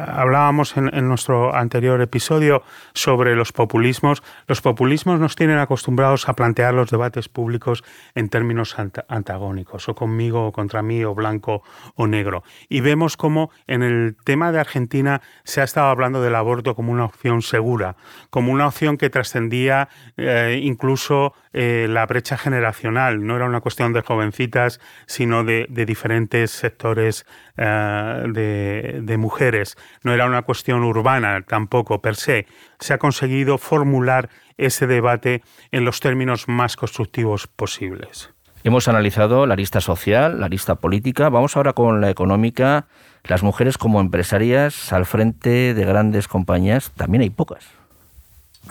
hablábamos 0.06 0.76
en, 0.76 1.08
nuestro 1.08 1.54
anterior 1.54 1.98
episodio 2.02 2.62
sobre 2.92 3.34
los 3.34 3.50
populismos. 3.52 4.22
Los 4.46 4.60
populismos 4.60 5.18
nos 5.18 5.34
tienen 5.34 5.58
acostumbrados 5.58 6.28
a 6.28 6.34
plantear 6.34 6.74
los 6.74 6.90
debates 6.90 7.30
públicos 7.30 7.82
en 8.14 8.28
términos 8.28 8.76
antagónicos, 9.08 9.88
o 9.88 9.94
conmigo 9.94 10.48
o 10.48 10.52
contra 10.52 10.82
mí, 10.82 11.02
o 11.04 11.14
blanco 11.14 11.62
o 11.94 12.06
negro. 12.06 12.42
Y 12.68 12.82
vemos 12.82 13.16
cómo 13.16 13.50
en 13.66 13.82
el 13.82 14.14
tema 14.24 14.52
de 14.52 14.60
Argentina 14.60 15.22
se 15.44 15.62
ha 15.62 15.64
estado 15.64 15.86
hablando 15.86 16.20
del 16.20 16.34
aborto 16.34 16.74
como 16.74 16.92
una 16.92 17.06
opción 17.06 17.40
segura, 17.40 17.96
como 18.28 18.52
una 18.52 18.66
opción 18.66 18.98
que 18.98 19.08
trascendía 19.08 19.88
eh, 20.18 20.60
incluso 20.62 21.32
eh, 21.58 21.86
la 21.88 22.04
brecha 22.04 22.36
generacional. 22.36 23.26
No 23.26 23.34
era 23.34 23.46
una 23.46 23.62
cuestión 23.62 23.94
de 23.94 24.02
jovencitas, 24.02 24.78
sino 25.06 25.42
de, 25.42 25.66
diferentes 25.70 26.50
sectores 26.50 27.24
eh, 27.56 28.24
de, 28.28 29.00
de, 29.02 29.16
mujeres. 29.16 29.78
No 30.02 30.12
era 30.12 30.26
una 30.26 30.42
cuestión 30.42 30.84
urbana 30.84 31.40
tampoco 31.48 32.02
per 32.02 32.16
se. 32.16 32.46
Se 32.78 32.92
ha 32.92 32.98
conseguido 32.98 33.56
formular 33.56 34.28
ese 34.58 34.86
debate 34.86 35.42
en 35.72 35.86
los 35.86 36.00
términos 36.00 36.46
más 36.46 36.76
constructivos 36.76 37.46
posibles. 37.46 38.34
Hemos 38.62 38.86
analizado 38.88 39.46
la 39.46 39.56
lista 39.56 39.80
social, 39.80 40.38
la 40.38 40.48
lista 40.48 40.74
política. 40.74 41.30
Vamos 41.30 41.56
ahora 41.56 41.72
con 41.72 42.02
la 42.02 42.10
económica. 42.10 42.86
Las 43.24 43.42
mujeres 43.42 43.78
como 43.78 44.02
empresarias 44.02 44.92
al 44.92 45.06
frente 45.06 45.72
de 45.72 45.84
grandes 45.86 46.28
compañías 46.28 46.92
también 46.96 47.22
hay 47.22 47.30
pocas. 47.30 47.75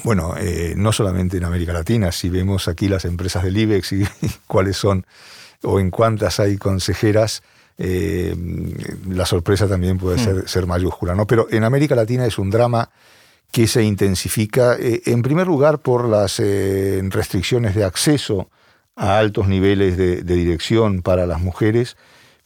Bueno, 0.04 0.36
eh, 0.38 0.74
no 0.76 0.92
solamente 0.92 1.38
en 1.38 1.46
América 1.46 1.74
Latina, 1.74 2.12
si 2.12 2.30
vemos 2.30 2.68
aquí 2.68 2.88
las 2.88 3.06
empresas 3.06 3.44
del 3.44 3.58
IBEX 3.58 3.94
y, 3.94 4.04
cuáles 4.48 4.78
son 4.78 5.06
o 5.64 5.80
en 5.80 5.90
cuántas 5.90 6.40
hay 6.40 6.58
consejeras, 6.58 7.44
eh, 7.78 8.36
la 9.10 9.26
sorpresa 9.26 9.68
también 9.68 9.98
puede 9.98 10.20
ser, 10.20 10.48
ser, 10.48 10.68
mayúscula. 10.68 11.16
¿no? 11.16 11.26
Pero 11.26 11.48
en 11.50 11.64
América 11.64 11.96
Latina 11.96 12.26
es 12.26 12.38
un 12.38 12.52
drama 12.52 12.90
que 13.52 13.68
se 13.68 13.84
intensifica, 13.84 14.76
eh, 14.76 15.02
en 15.06 15.22
primer 15.22 15.48
lugar, 15.48 15.80
por 15.80 16.08
las 16.08 16.40
restricciones 16.40 17.74
de 17.74 17.86
acceso 17.86 18.50
a 18.96 19.18
altos 19.18 19.48
niveles 19.48 19.98
de, 19.98 20.22
de, 20.22 20.36
dirección 20.36 21.02
para 21.02 21.26
las 21.26 21.42
mujeres, 21.42 21.98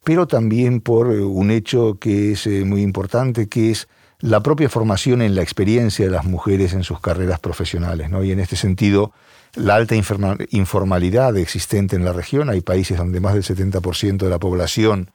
pero 0.03 0.27
también 0.27 0.82
por 0.82 1.08
un 1.08 1.51
hecho 1.51 1.98
que 2.00 2.32
es 2.32 2.48
muy 2.48 2.82
importante, 2.82 3.48
que 3.48 3.72
es 3.72 3.88
la 4.20 4.42
propia 4.42 4.70
formación 4.70 5.22
en 5.22 5.36
la 5.36 5.42
experiencia 5.42 6.06
de 6.06 6.12
las 6.12 6.26
mujeres 6.26 6.74
en 6.74 6.84
sus 6.84 7.00
carreras 7.00 7.40
profesionales. 7.40 8.10
Y 8.24 8.32
en 8.32 8.40
este 8.40 8.56
sentido, 8.56 9.14
la 9.56 9.76
alta 9.76 9.96
informalidad 9.96 11.38
existente 11.38 11.96
en 11.96 12.06
la 12.06 12.14
región, 12.14 12.50
hay 12.50 12.62
países 12.62 12.98
donde 12.98 13.20
más 13.22 13.34
del 13.34 13.44
70% 13.44 14.18
de 14.18 14.30
la 14.30 14.40
población 14.40 15.12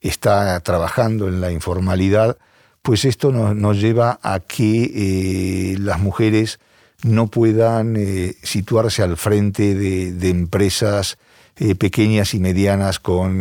está 0.00 0.58
trabajando 0.60 1.28
en 1.28 1.40
la 1.40 1.52
informalidad, 1.52 2.38
pues 2.82 3.04
esto 3.04 3.32
nos, 3.32 3.80
lleva 3.80 4.18
a 4.22 4.40
que 4.40 5.72
eh, 5.72 5.78
las 5.78 6.00
mujeres 6.00 6.58
no 7.02 7.26
puedan 7.26 7.96
eh, 7.96 8.36
situarse 8.42 9.02
al 9.02 9.16
frente 9.16 9.74
de, 9.74 10.28
empresas 10.28 11.18
eh, 11.56 11.74
pequeñas 11.74 12.32
y 12.32 12.40
medianas 12.40 13.00
con 13.00 13.38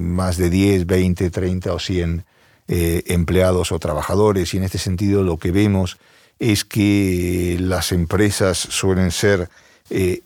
más 0.00 0.36
de 0.36 0.48
10, 0.48 0.86
20, 0.86 1.30
30 1.30 1.72
o 1.72 1.78
100 1.78 2.24
eh, 2.70 3.02
empleados 3.06 3.72
o 3.72 3.78
trabajadores 3.78 4.52
y 4.52 4.58
en 4.58 4.64
este 4.64 4.76
sentido 4.76 5.22
lo 5.22 5.38
que 5.38 5.52
vemos 5.52 5.96
es 6.38 6.66
que 6.66 7.56
las 7.58 7.92
empresas 7.92 8.58
suelen 8.58 9.10
ser 9.10 9.48
eh, 9.88 10.20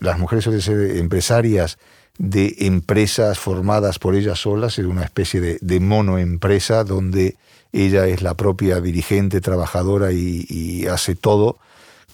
las 0.00 0.18
mujeres 0.18 0.44
suelen 0.44 0.62
ser 0.62 0.96
empresarias 0.96 1.76
de 2.16 2.54
empresas 2.60 3.38
formadas 3.38 3.98
por 3.98 4.14
ellas 4.14 4.38
solas, 4.38 4.78
en 4.78 4.86
una 4.86 5.04
especie 5.04 5.42
de, 5.42 5.58
de 5.60 5.80
monoempresa 5.80 6.82
donde 6.82 7.36
ella 7.72 8.06
es 8.06 8.22
la 8.22 8.32
propia 8.32 8.80
dirigente, 8.80 9.42
trabajadora 9.42 10.12
y, 10.12 10.86
hace 10.86 11.14
todo 11.14 11.58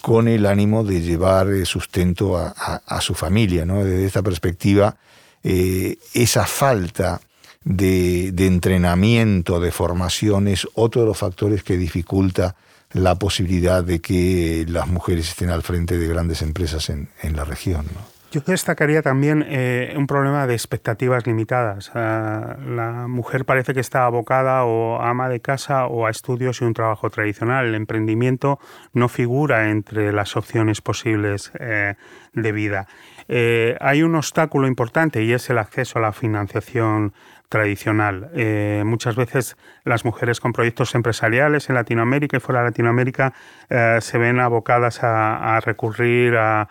con 0.02 0.26
el 0.26 0.44
ánimo 0.44 0.82
de 0.82 1.02
llevar 1.02 1.50
eh, 1.52 1.64
sustento 1.66 2.36
a, 2.36 3.00
su 3.00 3.14
familia. 3.14 3.64
Desde 3.64 4.06
esta 4.06 4.22
perspectiva, 4.22 4.96
esa 5.44 6.46
falta 6.46 7.20
de, 7.66 8.46
entrenamiento, 8.46 9.58
de 9.58 9.72
formación, 9.72 10.46
es 10.46 10.66
otro 10.74 11.02
de 11.02 11.08
los 11.08 11.18
factores 11.18 11.64
que 11.64 11.76
dificulta 11.76 12.54
la 12.92 13.16
posibilidad 13.16 13.82
de 13.82 14.00
que 14.00 14.64
las 14.68 14.86
mujeres 14.86 15.28
estén 15.28 15.50
al 15.50 15.62
frente 15.62 15.98
de 15.98 16.06
grandes 16.06 16.42
empresas 16.42 16.88
en, 16.90 17.08
la 17.34 17.44
región. 17.44 17.86
Yo 18.30 18.40
destacaría 18.40 19.02
también 19.02 19.44
eh, 19.48 19.94
un 19.96 20.06
problema 20.06 20.46
de 20.46 20.54
expectativas 20.54 21.26
limitadas. 21.26 21.90
Ah, 21.94 22.56
la 22.64 23.08
mujer 23.08 23.44
parece 23.44 23.74
que 23.74 23.80
está 23.80 24.04
abocada 24.04 24.64
o 24.64 25.00
ama 25.00 25.28
de 25.28 25.40
casa 25.40 25.86
o 25.86 26.06
a 26.06 26.10
estudios 26.10 26.60
y 26.60 26.64
un 26.64 26.74
trabajo 26.74 27.10
tradicional. 27.10 27.66
El 27.66 27.74
emprendimiento 27.74 28.60
no 28.92 29.08
figura 29.08 29.70
entre 29.70 30.12
las 30.12 30.36
opciones 30.36 30.80
posibles 30.80 31.50
eh, 31.58 31.94
de 32.32 32.52
vida. 32.52 32.86
Eh, 33.28 33.76
hay 33.80 34.02
un 34.02 34.14
obstáculo 34.14 34.68
importante 34.68 35.22
y 35.24 35.32
es 35.32 35.50
el 35.50 35.58
acceso 35.58 35.98
a 35.98 36.02
la 36.02 36.12
financiación 36.12 37.12
tradicional. 37.48 38.30
Eh, 38.34 38.82
muchas 38.84 39.16
veces 39.16 39.56
las 39.84 40.04
mujeres 40.04 40.40
con 40.40 40.52
proyectos 40.52 40.94
empresariales 40.94 41.68
en 41.68 41.74
Latinoamérica 41.74 42.36
y 42.36 42.40
fuera 42.40 42.60
de 42.60 42.66
Latinoamérica 42.68 43.32
eh, 43.68 43.98
se 44.00 44.18
ven 44.18 44.40
abocadas 44.40 45.00
a, 45.02 45.60
recurrir 45.60 46.36
a, 46.36 46.68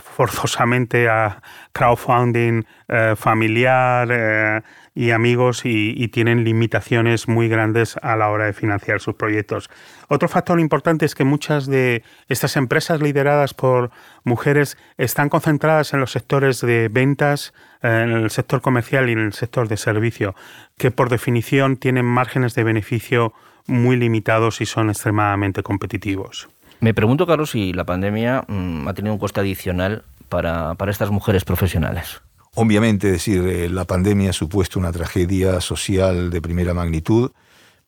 forzosamente 0.00 1.08
a 1.08 1.40
crowdfunding 1.72 2.64
eh, 2.88 3.14
familiar 3.16 4.62
y 4.94 5.12
amigos 5.12 5.62
y, 5.64 6.08
tienen 6.08 6.44
limitaciones 6.44 7.28
muy 7.28 7.48
grandes 7.48 7.96
a 8.02 8.16
la 8.16 8.28
hora 8.28 8.46
de 8.46 8.52
financiar 8.52 9.00
sus 9.00 9.14
proyectos. 9.14 9.70
Otro 10.08 10.28
factor 10.28 10.58
importante 10.58 11.06
es 11.06 11.14
que 11.14 11.24
muchas 11.24 11.66
de 11.66 12.02
estas 12.28 12.56
empresas 12.56 13.00
lideradas 13.00 13.54
por 13.54 13.90
mujeres 14.24 14.76
están 14.98 15.28
concentradas 15.28 15.94
en 15.94 16.00
los 16.00 16.10
sectores 16.10 16.60
de 16.60 16.88
ventas, 16.88 17.54
en 17.82 18.10
el 18.10 18.30
sector 18.30 18.60
comercial 18.60 19.08
y 19.08 19.12
en 19.12 19.20
el 19.20 19.32
sector 19.32 19.68
de 19.68 19.76
servicio, 19.76 20.34
que 20.76 20.90
por 20.90 21.08
definición 21.08 21.76
tienen 21.76 22.04
márgenes 22.04 22.54
de 22.54 22.64
beneficio 22.64 23.32
muy 23.66 23.96
limitados 23.96 24.60
y 24.60 24.66
son 24.66 24.90
extremadamente 24.90 25.62
competitivos. 25.62 26.48
Me 26.80 26.94
pregunto, 26.94 27.26
Carlos, 27.26 27.50
si 27.50 27.72
la 27.72 27.84
pandemia 27.84 28.42
mm, 28.48 28.88
ha 28.88 28.94
tenido 28.94 29.12
un 29.12 29.20
coste 29.20 29.40
adicional 29.40 30.02
para, 30.28 30.74
para 30.74 30.90
estas 30.90 31.10
mujeres 31.10 31.44
profesionales. 31.44 32.22
Obviamente, 32.56 33.12
decir, 33.12 33.46
eh, 33.46 33.68
la 33.68 33.84
pandemia 33.84 34.30
ha 34.30 34.32
supuesto 34.32 34.78
una 34.78 34.90
tragedia 34.90 35.60
social 35.60 36.30
de 36.30 36.42
primera 36.42 36.74
magnitud, 36.74 37.30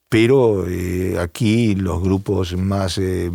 pero 0.09 0.69
eh, 0.69 1.19
aquí 1.19 1.75
los 1.75 2.01
grupos 2.01 2.57
más 2.57 2.99
eh, 2.99 3.31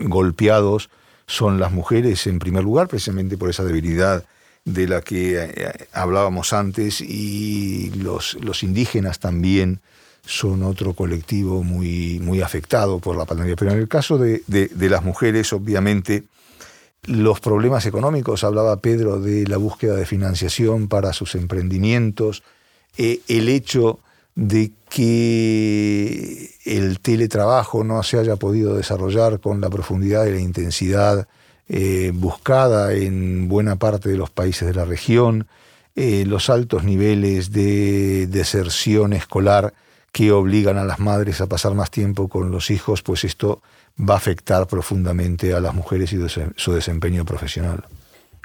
golpeados 0.00 0.90
son 1.26 1.60
las 1.60 1.70
mujeres 1.70 2.26
en 2.26 2.40
primer 2.40 2.64
lugar, 2.64 2.88
precisamente 2.88 3.38
por 3.38 3.50
esa 3.50 3.64
debilidad 3.64 4.24
de 4.64 4.88
la 4.88 5.02
que 5.02 5.70
hablábamos 5.92 6.52
antes, 6.52 7.00
y 7.00 7.90
los, 7.96 8.62
indígenas 8.62 9.20
también 9.20 9.80
son 10.26 10.62
otro 10.62 10.94
colectivo 10.94 11.62
muy, 11.62 12.18
muy 12.20 12.40
afectado 12.40 12.98
por 12.98 13.16
la 13.16 13.26
pandemia. 13.26 13.56
Pero 13.56 13.72
en 13.72 13.78
el 13.78 13.88
caso 13.88 14.16
de 14.18 14.42
las 14.48 15.04
mujeres, 15.04 15.52
obviamente, 15.52 16.24
los 17.06 17.40
problemas 17.40 17.86
económicos, 17.86 18.44
hablaba 18.44 18.80
Pedro 18.80 19.20
de 19.20 19.46
la 19.46 19.56
búsqueda 19.56 19.96
de 19.96 20.06
financiación 20.06 20.88
para 20.88 21.12
sus 21.12 21.34
emprendimientos, 21.34 22.42
eh, 22.96 23.20
el 23.28 23.48
hecho 23.48 24.00
de 24.34 24.72
que 24.88 26.50
el 26.64 27.00
teletrabajo 27.00 27.84
no 27.84 28.02
se 28.02 28.18
haya 28.18 28.36
podido 28.36 28.76
desarrollar 28.76 29.40
con 29.40 29.60
la 29.60 29.70
profundidad 29.70 30.26
y 30.26 30.32
la 30.32 30.40
intensidad 30.40 31.28
eh, 31.68 32.12
buscada 32.14 32.92
en 32.92 33.48
buena 33.48 33.76
parte 33.76 34.08
de 34.08 34.16
los 34.16 34.30
países 34.30 34.68
de 34.68 34.74
la 34.74 34.84
región, 34.84 35.46
eh, 35.96 36.24
los 36.26 36.50
altos 36.50 36.84
niveles 36.84 37.52
de 37.52 38.26
deserción 38.26 39.12
escolar 39.12 39.72
que 40.12 40.30
obligan 40.32 40.78
a 40.78 40.84
las 40.84 41.00
madres 41.00 41.40
a 41.40 41.48
pasar 41.48 41.74
más 41.74 41.90
tiempo 41.90 42.28
con 42.28 42.50
los 42.50 42.70
hijos, 42.70 43.02
pues 43.02 43.24
esto 43.24 43.62
va 43.98 44.14
a 44.14 44.16
afectar 44.16 44.66
profundamente 44.66 45.54
a 45.54 45.60
las 45.60 45.74
mujeres 45.74 46.12
y 46.12 46.18
su 46.56 46.72
desempeño 46.72 47.24
profesional. 47.24 47.84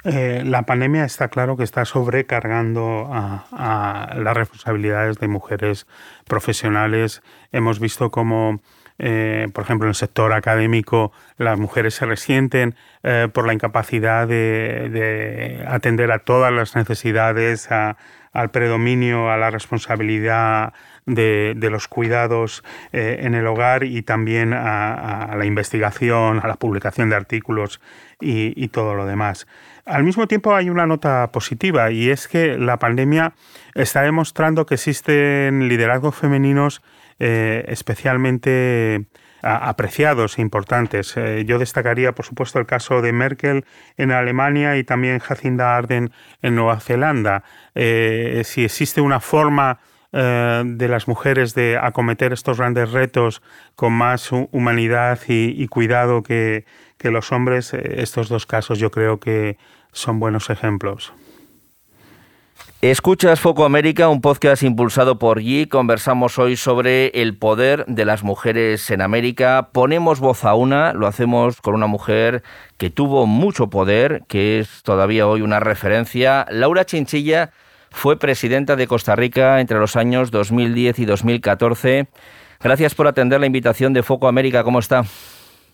Eh, 0.04 0.42
la 0.46 0.62
pandemia 0.62 1.04
está 1.04 1.28
claro 1.28 1.56
que 1.56 1.64
está 1.64 1.84
sobrecargando 1.84 3.08
a, 3.12 4.14
las 4.16 4.36
responsabilidades 4.36 5.18
de 5.18 5.28
mujeres 5.28 5.86
profesionales. 6.26 7.22
Hemos 7.52 7.80
visto 7.80 8.10
cómo, 8.10 8.62
eh, 8.98 9.48
por 9.52 9.64
ejemplo, 9.64 9.86
en 9.86 9.90
el 9.90 9.94
sector 9.94 10.32
académico, 10.32 11.12
las 11.36 11.58
mujeres 11.58 11.94
se 11.94 12.06
resienten 12.06 12.76
eh, 13.02 13.28
por 13.32 13.46
la 13.46 13.52
incapacidad 13.52 14.26
de, 14.26 15.64
atender 15.68 16.10
a 16.12 16.20
todas 16.20 16.52
las 16.52 16.76
necesidades, 16.76 17.68
al 17.70 18.50
predominio, 18.50 19.30
a 19.30 19.36
la 19.36 19.50
responsabilidad 19.50 20.72
de, 21.06 21.68
los 21.70 21.88
cuidados 21.88 22.62
eh, 22.92 23.18
en 23.20 23.34
el 23.34 23.46
hogar 23.46 23.84
y 23.84 24.02
también 24.02 24.52
a, 24.52 25.34
la 25.36 25.44
investigación, 25.44 26.40
a 26.42 26.48
la 26.48 26.56
publicación 26.56 27.10
de 27.10 27.16
artículos 27.16 27.80
y, 28.20 28.68
todo 28.68 28.94
lo 28.94 29.06
demás. 29.06 29.46
Al 29.86 30.04
mismo 30.04 30.28
tiempo 30.28 30.54
hay 30.54 30.70
una 30.70 30.86
nota 30.86 31.30
positiva 31.32 31.90
y 31.90 32.10
es 32.10 32.28
que 32.28 32.56
la 32.58 32.78
pandemia 32.78 33.32
está 33.74 34.02
demostrando 34.02 34.66
que 34.66 34.74
existen 34.74 35.68
liderazgos 35.68 36.14
femeninos 36.14 36.82
eh, 37.18 37.64
especialmente 37.68 39.06
apreciados 39.42 40.38
e 40.38 40.42
importantes. 40.42 41.16
Eh, 41.16 41.44
yo 41.46 41.58
destacaría, 41.58 42.12
por 42.12 42.26
supuesto, 42.26 42.58
el 42.58 42.66
caso 42.66 43.00
de 43.00 43.12
Merkel 43.12 43.64
en 43.96 44.12
Alemania 44.12 44.76
y 44.76 44.84
también 44.84 45.18
Jacinda 45.18 45.76
Arden 45.76 46.12
en 46.42 46.54
Nueva 46.54 46.78
Zelanda. 46.78 47.42
Si 47.74 48.64
existe 48.64 49.00
una 49.00 49.20
forma 49.20 49.80
eh, 50.12 50.62
de 50.64 50.88
las 50.88 51.08
mujeres 51.08 51.54
de 51.54 51.78
acometer 51.78 52.32
estos 52.32 52.58
grandes 52.58 52.92
retos 52.92 53.42
con 53.74 53.92
más 53.92 54.30
humanidad 54.32 55.18
y, 55.28 55.66
cuidado 55.68 56.22
que 56.22 56.64
los 57.02 57.32
hombres, 57.32 57.74
estos 57.74 58.28
dos 58.28 58.46
casos 58.46 58.78
yo 58.78 58.90
creo 58.90 59.20
que 59.20 59.58
son 59.92 60.20
buenos 60.20 60.50
ejemplos. 60.50 61.12
Escuchas 62.82 63.40
Foco 63.40 63.66
América, 63.66 64.08
un 64.08 64.22
podcast 64.22 64.62
impulsado 64.62 65.18
por 65.18 65.38
Yi. 65.38 65.66
Conversamos 65.66 66.38
hoy 66.38 66.56
sobre 66.56 67.08
el 67.08 67.36
poder 67.36 67.84
de 67.86 68.06
las 68.06 68.22
mujeres 68.22 68.90
en 68.90 69.02
América. 69.02 69.68
Ponemos 69.72 70.18
voz 70.18 70.46
a 70.46 70.54
una, 70.54 70.94
lo 70.94 71.06
hacemos 71.06 71.60
con 71.60 71.74
una 71.74 71.86
mujer 71.86 72.42
que 72.78 72.88
tuvo 72.88 73.26
mucho 73.26 73.68
poder, 73.68 74.22
que 74.28 74.60
es 74.60 74.82
todavía 74.82 75.26
hoy 75.26 75.42
una 75.42 75.60
referencia. 75.60 76.46
Laura 76.48 76.86
Chinchilla 76.86 77.50
fue 77.90 78.18
presidenta 78.18 78.76
de 78.76 78.86
Costa 78.86 79.16
Rica 79.16 79.60
entre 79.60 79.78
los 79.78 79.96
años 79.96 80.30
2010 80.30 80.98
y 80.98 81.04
2014. 81.04 82.06
Gracias 82.62 82.94
por 82.94 83.06
atender 83.06 83.40
la 83.40 83.46
invitación 83.46 83.92
de 83.92 84.02
Foco 84.02 84.28
América. 84.28 84.64
¿Cómo 84.64 84.78
está? 84.78 85.04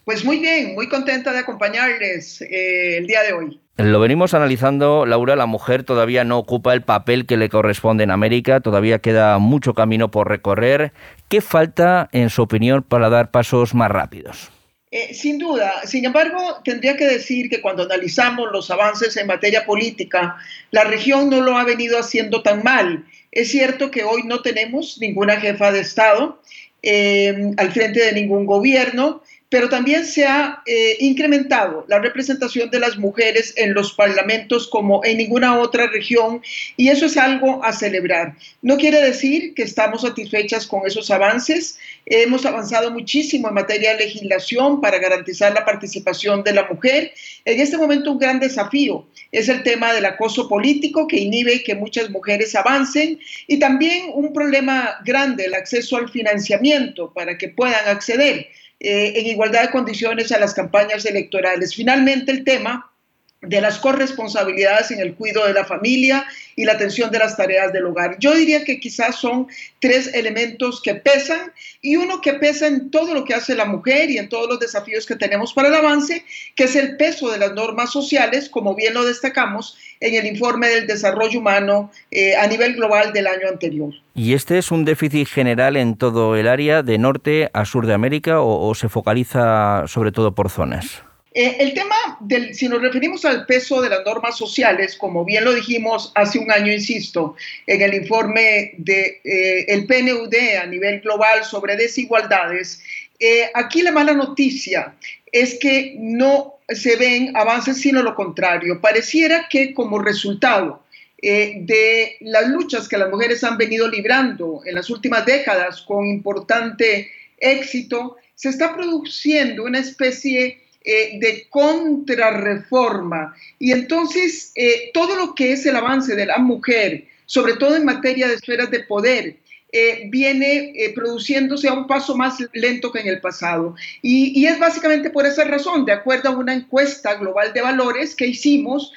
Pues 0.05 0.25
muy 0.25 0.39
bien, 0.39 0.75
muy 0.75 0.89
contenta 0.89 1.33
de 1.33 1.41
acompañarles 1.41 2.41
eh, 2.43 2.99
el 2.99 3.07
día 3.09 3.23
de 3.23 3.33
hoy. 3.33 3.61
Lo 3.77 3.99
venimos 3.99 4.35
analizando, 4.35 5.05
Laura, 5.05 5.37
la 5.37 5.47
mujer 5.47 5.83
todavía 5.83 6.25
no 6.25 6.39
ocupa 6.39 6.73
el 6.73 6.83
papel 6.83 7.27
que 7.27 7.37
le 7.37 7.49
corresponde 7.49 8.05
en 8.05 8.11
América, 8.11 8.61
todavía 8.61 9.01
queda 9.01 9.39
mucho 9.39 9.75
camino 9.75 10.11
por 10.11 10.29
recorrer. 10.29 10.93
¿Qué 11.29 11.41
falta, 11.41 12.09
en 12.13 12.31
su 12.31 12.43
opinión, 12.43 12.85
para 12.85 13.11
dar 13.11 13.33
pasos 13.33 13.75
más 13.75 13.91
rápidos? 13.91 14.53
Eh, 14.99 15.13
sin 15.13 15.37
duda, 15.37 15.83
sin 15.85 16.07
embargo, 16.07 16.63
tendría 16.65 16.97
que 16.97 17.07
decir 17.07 17.51
que 17.51 17.61
cuando 17.61 17.83
analizamos 17.83 18.51
los 18.51 18.71
avances 18.71 19.15
en 19.19 19.27
materia 19.27 19.67
política, 19.67 20.37
la 20.71 20.85
región 20.85 21.29
no 21.29 21.43
lo 21.43 21.59
ha 21.59 21.65
venido 21.65 21.99
haciendo 21.99 22.43
tan 22.43 22.63
mal. 22.63 23.05
Es 23.31 23.51
cierto 23.51 23.91
que 23.91 24.05
hoy 24.05 24.23
no 24.23 24.41
tenemos 24.41 24.97
ninguna 24.99 25.39
jefa 25.39 25.71
de 25.71 25.81
Estado 25.81 26.41
eh, 26.83 27.51
al 27.59 27.73
frente 27.73 28.07
de 28.07 28.13
ningún 28.15 28.47
gobierno 28.47 29.23
pero 29.57 29.71
también 29.71 30.05
se 30.05 30.27
ha 30.27 30.63
eh, 30.67 30.99
incrementado 31.01 31.87
la 31.89 31.99
representación 31.99 32.69
de 32.69 32.79
las 32.79 32.99
mujeres 32.99 33.55
en 33.57 33.73
los 33.73 33.95
parlamentos 33.95 34.69
como 34.69 35.03
en 35.03 35.17
ninguna 35.17 35.59
otra 35.59 35.87
región 35.87 36.43
y 36.77 36.89
eso 36.89 37.07
es 37.07 37.17
algo 37.17 37.65
a 37.65 37.73
celebrar. 37.73 38.35
No 38.61 38.77
quiere 38.77 39.01
decir 39.01 39.55
que 39.55 39.63
estamos 39.63 40.03
satisfechas 40.03 40.67
con 40.67 40.87
esos 40.87 41.11
avances. 41.11 41.79
Hemos 42.05 42.45
avanzado 42.45 42.91
muchísimo 42.91 43.49
en 43.49 43.55
materia 43.55 43.93
de 43.93 44.05
legislación 44.05 44.83
para 44.83 44.99
garantizar 44.99 45.55
la 45.55 45.65
participación 45.65 46.45
de 46.45 46.53
la 46.53 46.69
mujer. 46.69 47.13
En 47.47 47.59
este 47.59 47.79
momento 47.79 48.13
un 48.13 48.19
gran 48.19 48.39
desafío 48.39 49.07
es 49.33 49.49
el 49.49 49.63
tema 49.63 49.95
del 49.95 50.05
acoso 50.05 50.51
político 50.51 51.09
que 51.09 51.17
inhibe 51.17 51.63
que 51.63 51.75
muchas 51.75 52.11
mujeres 52.11 52.55
avancen 52.55 53.19
y 53.47 53.59
también 53.59 54.11
un 54.13 54.35
problema 54.35 54.99
grande, 55.03 55.47
el 55.47 55.55
acceso 55.55 55.97
al 55.97 56.11
financiamiento 56.11 57.11
para 57.15 57.39
que 57.39 57.49
puedan 57.49 57.89
acceder 57.89 58.49
eh, 58.81 59.15
en 59.17 59.27
igualdad 59.27 59.63
de 59.63 59.71
condiciones 59.71 60.33
a 60.33 60.39
las 60.39 60.55
campañas 60.55 61.05
electorales. 61.07 61.75
Finalmente, 61.75 62.33
el 62.33 62.45
tema 62.45 62.96
de 63.43 63.61
las 63.61 63.79
corresponsabilidades 63.79 64.91
en 64.91 65.01
el 65.01 65.15
cuidado 65.15 65.47
de 65.47 65.53
la 65.53 65.65
familia 65.65 66.27
y 66.57 66.65
la 66.65 66.73
atención 66.73 67.11
de 67.11 67.19
las 67.19 67.37
tareas 67.37 67.73
del 67.73 67.85
hogar. 67.85 68.17
Yo 68.19 68.35
diría 68.35 68.65
que 68.65 68.81
quizás 68.81 69.17
son 69.17 69.47
tres 69.79 70.13
elementos 70.15 70.81
que 70.83 70.95
pesan 70.95 71.53
y 71.83 71.97
uno 71.97 72.21
que 72.21 72.35
pesa 72.35 72.67
en 72.67 72.91
todo 72.91 73.15
lo 73.15 73.25
que 73.25 73.35
hace 73.35 73.55
la 73.55 73.67
mujer 73.67 74.11
y 74.11 74.19
en 74.19 74.29
todos 74.29 74.49
los 74.49 74.59
desafíos 74.59 75.07
que 75.07 75.17
tenemos 75.17 75.53
para 75.53 75.69
el 75.69 75.75
avance, 75.75 76.25
que 76.55 76.65
es 76.65 76.77
el 76.77 76.97
peso 76.97 77.31
de 77.31 77.39
las 77.39 77.53
normas 77.53 77.93
sociales, 77.93 78.49
como 78.49 78.75
bien 78.75 78.95
lo 78.95 79.05
destacamos 79.05 79.77
en 80.01 80.15
el 80.15 80.27
informe 80.27 80.69
del 80.69 80.87
desarrollo 80.87 81.39
humano 81.41 81.91
eh, 82.11 82.37
a 82.37 82.47
nivel 82.47 82.75
global 82.75 83.13
del 83.13 83.27
año 83.27 83.49
anterior. 83.49 83.93
¿Y 84.15 84.33
este 84.33 84.57
es 84.57 84.71
un 84.71 84.87
déficit 84.87 85.29
general 85.29 85.77
en 85.77 85.97
todo 85.97 86.37
el 86.37 86.49
área, 86.49 86.83
de 86.83 86.97
norte 86.97 87.51
a 87.53 87.67
sur 87.67 87.87
de 87.87 87.93
América, 87.93 88.41
o 88.41 88.75
se 88.75 88.89
focaliza 88.89 89.85
sobre 89.87 90.11
todo 90.11 90.35
por 90.35 90.49
zonas? 90.49 91.06
Eh, 91.39 91.59
el 91.61 91.75
tema, 91.75 91.95
del, 92.21 92.55
si 92.55 92.67
nos 92.67 92.81
referimos 92.81 93.27
al 93.27 93.45
peso 93.45 93.83
de 93.83 93.91
las 93.91 94.03
normas 94.07 94.39
sociales, 94.39 94.97
como 94.97 95.23
bien 95.23 95.45
lo 95.45 95.53
dijimos 95.53 96.11
hace 96.15 96.39
un 96.39 96.51
año, 96.51 96.73
insisto, 96.73 97.37
en 97.67 97.83
el 97.83 97.93
informe 97.93 98.73
del 98.79 99.21
de, 99.23 99.67
eh, 99.69 99.87
PNUD 99.87 100.35
a 100.59 100.65
nivel 100.65 101.03
global 101.03 101.45
sobre 101.45 101.77
desigualdades, 101.77 102.81
eh, 103.21 103.51
aquí 103.53 103.83
la 103.83 103.93
mala 103.93 104.15
noticia 104.15 104.95
es 105.31 105.59
que 105.59 105.95
no 105.99 106.55
se 106.71 106.97
ven 106.97 107.37
avances, 107.37 107.83
sino 107.83 108.03
lo 108.03 108.15
contrario. 108.15 108.81
Pareciera 108.81 109.47
que 109.51 109.75
como 109.75 109.99
resultado 109.99 110.85
de 111.21 112.17
las 112.21 112.49
luchas 112.49 112.89
que 112.89 112.97
las 112.97 113.11
mujeres 113.11 113.45
han 113.45 113.59
venido 113.59 113.89
librando 113.89 114.63
en 114.65 114.75
las 114.75 114.89
últimas 114.89 115.27
décadas 115.27 115.83
con 115.83 116.07
importante 116.07 117.11
éxito, 117.39 118.17
se 118.35 118.49
está 118.49 118.75
produciendo 118.75 119.65
una 119.65 119.81
especie 119.81 120.66
eh, 120.89 121.19
de 121.19 121.49
contrarreforma. 121.51 123.35
Y 123.59 123.73
entonces 123.73 124.53
eh, 124.55 124.93
todo 124.95 125.17
lo 125.17 125.35
que 125.35 125.51
es 125.51 125.67
el 125.67 125.75
avance 125.75 126.15
de 126.15 126.27
la 126.27 126.39
mujer, 126.39 127.09
sobre 127.27 127.55
todo 127.55 127.75
en 127.75 127.85
materia 127.85 128.29
de 128.29 128.35
esferas 128.35 128.71
de 128.71 128.85
poder, 128.85 129.37
eh, 129.73 130.09
viene 130.11 130.73
produciéndose 130.95 131.67
a 131.67 131.73
un 131.73 131.89
paso 131.89 132.17
más 132.17 132.37
lento 132.53 132.93
que 132.93 133.01
en 133.01 133.09
el 133.09 133.21
pasado. 133.21 133.75
Y, 134.01 134.41
y, 134.41 134.47
es 134.47 134.61
básicamente 134.61 135.11
por 135.11 135.27
esa 135.27 135.43
razón, 135.43 135.85
de 135.85 135.93
acuerdo 135.93 136.29
a 136.29 136.37
una 136.37 136.55
encuesta 136.55 137.17
global 137.17 137.53
de 137.53 137.63
valores 137.63 138.15
que 138.15 138.29
hicimos, 138.29 138.93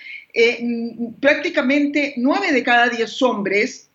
prácticamente 1.20 2.14
nueve 2.18 2.52
de 2.52 2.62
cada 2.62 2.88
diez 2.88 3.20
hombres 3.24 3.90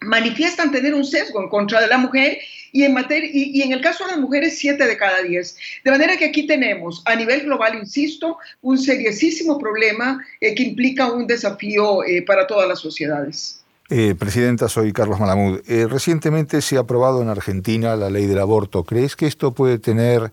manifiestan 0.00 0.72
tener 0.72 0.94
un 0.94 1.04
sesgo 1.04 1.42
en 1.42 1.50
contra 1.50 1.82
de 1.82 1.88
la 1.88 1.98
mujer 1.98 2.38
y 2.74 2.82
en, 2.82 2.92
materia, 2.92 3.30
y, 3.32 3.62
en 3.62 3.70
el 3.70 3.80
caso 3.80 4.04
de 4.04 4.10
las 4.10 4.20
mujeres, 4.20 4.58
7 4.58 4.84
de 4.84 4.96
cada 4.96 5.22
10. 5.22 5.56
De 5.84 5.90
manera 5.92 6.16
que 6.16 6.24
aquí 6.24 6.44
tenemos, 6.44 7.02
a 7.04 7.14
nivel 7.14 7.42
global, 7.42 7.78
insisto, 7.78 8.38
un 8.62 8.78
seriosísimo 8.78 9.60
problema 9.60 10.20
eh, 10.40 10.56
que 10.56 10.64
implica 10.64 11.12
un 11.12 11.28
desafío 11.28 12.02
eh, 12.02 12.22
para 12.22 12.48
todas 12.48 12.68
las 12.68 12.80
sociedades. 12.80 13.60
Eh, 13.90 14.16
Presidenta, 14.18 14.68
soy 14.68 14.92
Carlos 14.92 15.20
Malamud. 15.20 15.60
recientemente 15.88 16.60
se 16.62 16.76
ha 16.76 16.80
aprobado 16.80 17.22
en 17.22 17.28
Argentina 17.28 17.94
la 17.94 18.10
ley 18.10 18.26
del 18.26 18.40
aborto. 18.40 18.82
¿Crees 18.82 19.14
que 19.14 19.28
esto 19.28 19.52
puede 19.52 19.78
tener 19.78 20.32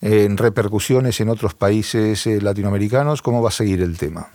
repercusiones 0.00 1.18
en 1.20 1.30
otros 1.30 1.54
países 1.54 2.26
latinoamericanos? 2.26 3.22
¿Cómo 3.22 3.40
va 3.40 3.48
a 3.48 3.52
seguir 3.52 3.80
el 3.80 3.96
tema? 3.96 4.28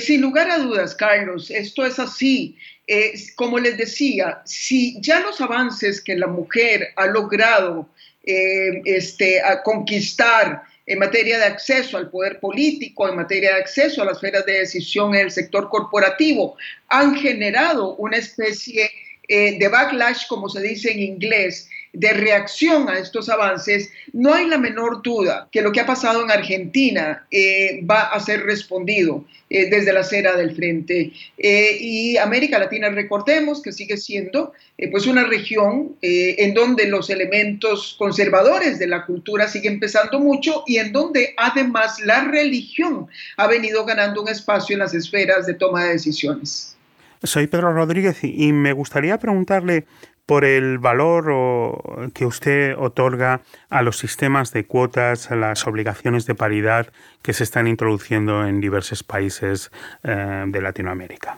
Sin 0.00 0.20
lugar 0.20 0.50
a 0.50 0.58
dudas, 0.58 0.94
Carlos, 0.94 1.50
esto 1.50 1.84
es 1.84 1.98
así. 1.98 2.56
Eh, 2.92 3.14
como 3.36 3.60
les 3.60 3.76
decía, 3.76 4.42
si 4.44 5.00
ya 5.00 5.20
los 5.20 5.40
avances 5.40 6.00
que 6.00 6.16
la 6.16 6.26
mujer 6.26 6.88
ha 6.96 7.06
logrado 7.06 7.88
eh, 8.24 8.82
este, 8.84 9.40
a 9.40 9.62
conquistar 9.62 10.64
en 10.86 10.98
materia 10.98 11.38
de 11.38 11.44
acceso 11.44 11.96
al 11.96 12.10
poder 12.10 12.40
político, 12.40 13.08
en 13.08 13.14
materia 13.14 13.54
de 13.54 13.60
acceso 13.60 14.02
a 14.02 14.06
las 14.06 14.16
esferas 14.16 14.44
de 14.44 14.58
decisión 14.58 15.14
en 15.14 15.26
el 15.26 15.30
sector 15.30 15.68
corporativo, 15.68 16.56
han 16.88 17.14
generado 17.14 17.94
una 17.94 18.16
especie 18.16 18.90
eh, 19.28 19.56
de 19.56 19.68
backlash, 19.68 20.26
como 20.26 20.48
se 20.48 20.60
dice 20.60 20.90
en 20.90 20.98
inglés, 20.98 21.70
de 21.92 22.12
reacción 22.12 22.88
a 22.88 22.98
estos 22.98 23.28
avances, 23.28 23.90
no 24.12 24.32
hay 24.32 24.46
la 24.46 24.58
menor 24.58 25.02
duda 25.02 25.48
que 25.50 25.62
lo 25.62 25.72
que 25.72 25.80
ha 25.80 25.86
pasado 25.86 26.22
en 26.22 26.30
Argentina 26.30 27.26
eh, 27.30 27.80
va 27.88 28.02
a 28.02 28.20
ser 28.20 28.42
respondido 28.42 29.24
eh, 29.48 29.68
desde 29.68 29.92
la 29.92 30.00
acera 30.00 30.36
del 30.36 30.54
frente. 30.54 31.12
Eh, 31.36 31.78
y 31.80 32.16
América 32.16 32.58
Latina, 32.58 32.90
recordemos 32.90 33.60
que 33.62 33.72
sigue 33.72 33.96
siendo 33.96 34.52
pues 34.90 35.06
una 35.06 35.24
región 35.24 35.96
en 36.00 36.54
donde 36.54 36.86
los 36.86 37.10
elementos 37.10 37.96
conservadores 37.98 38.78
de 38.78 38.86
la 38.86 39.04
cultura 39.04 39.46
siguen 39.46 39.78
pesando 39.78 40.20
mucho 40.20 40.64
y 40.66 40.78
en 40.78 40.90
donde 40.90 41.34
además 41.36 42.00
la 42.00 42.24
religión 42.24 43.06
ha 43.36 43.46
venido 43.46 43.84
ganando 43.84 44.22
un 44.22 44.28
espacio 44.28 44.72
en 44.72 44.78
las 44.78 44.94
esferas 44.94 45.46
de 45.46 45.52
toma 45.52 45.84
de 45.84 45.92
decisiones. 45.92 46.76
Soy 47.22 47.46
Pedro 47.46 47.74
Rodríguez 47.74 48.18
y 48.22 48.52
me 48.54 48.72
gustaría 48.72 49.18
preguntarle 49.18 49.84
por 50.30 50.44
el 50.44 50.78
valor 50.78 52.12
que 52.14 52.24
usted 52.24 52.76
otorga 52.78 53.42
a 53.68 53.82
los 53.82 53.98
sistemas 53.98 54.52
de 54.52 54.64
cuotas, 54.64 55.32
a 55.32 55.34
las 55.34 55.66
obligaciones 55.66 56.24
de 56.24 56.36
paridad 56.36 56.86
que 57.20 57.32
se 57.32 57.42
están 57.42 57.66
introduciendo 57.66 58.46
en 58.46 58.60
diversos 58.60 59.02
países 59.02 59.72
eh, 60.04 60.44
de 60.46 60.62
Latinoamérica. 60.62 61.36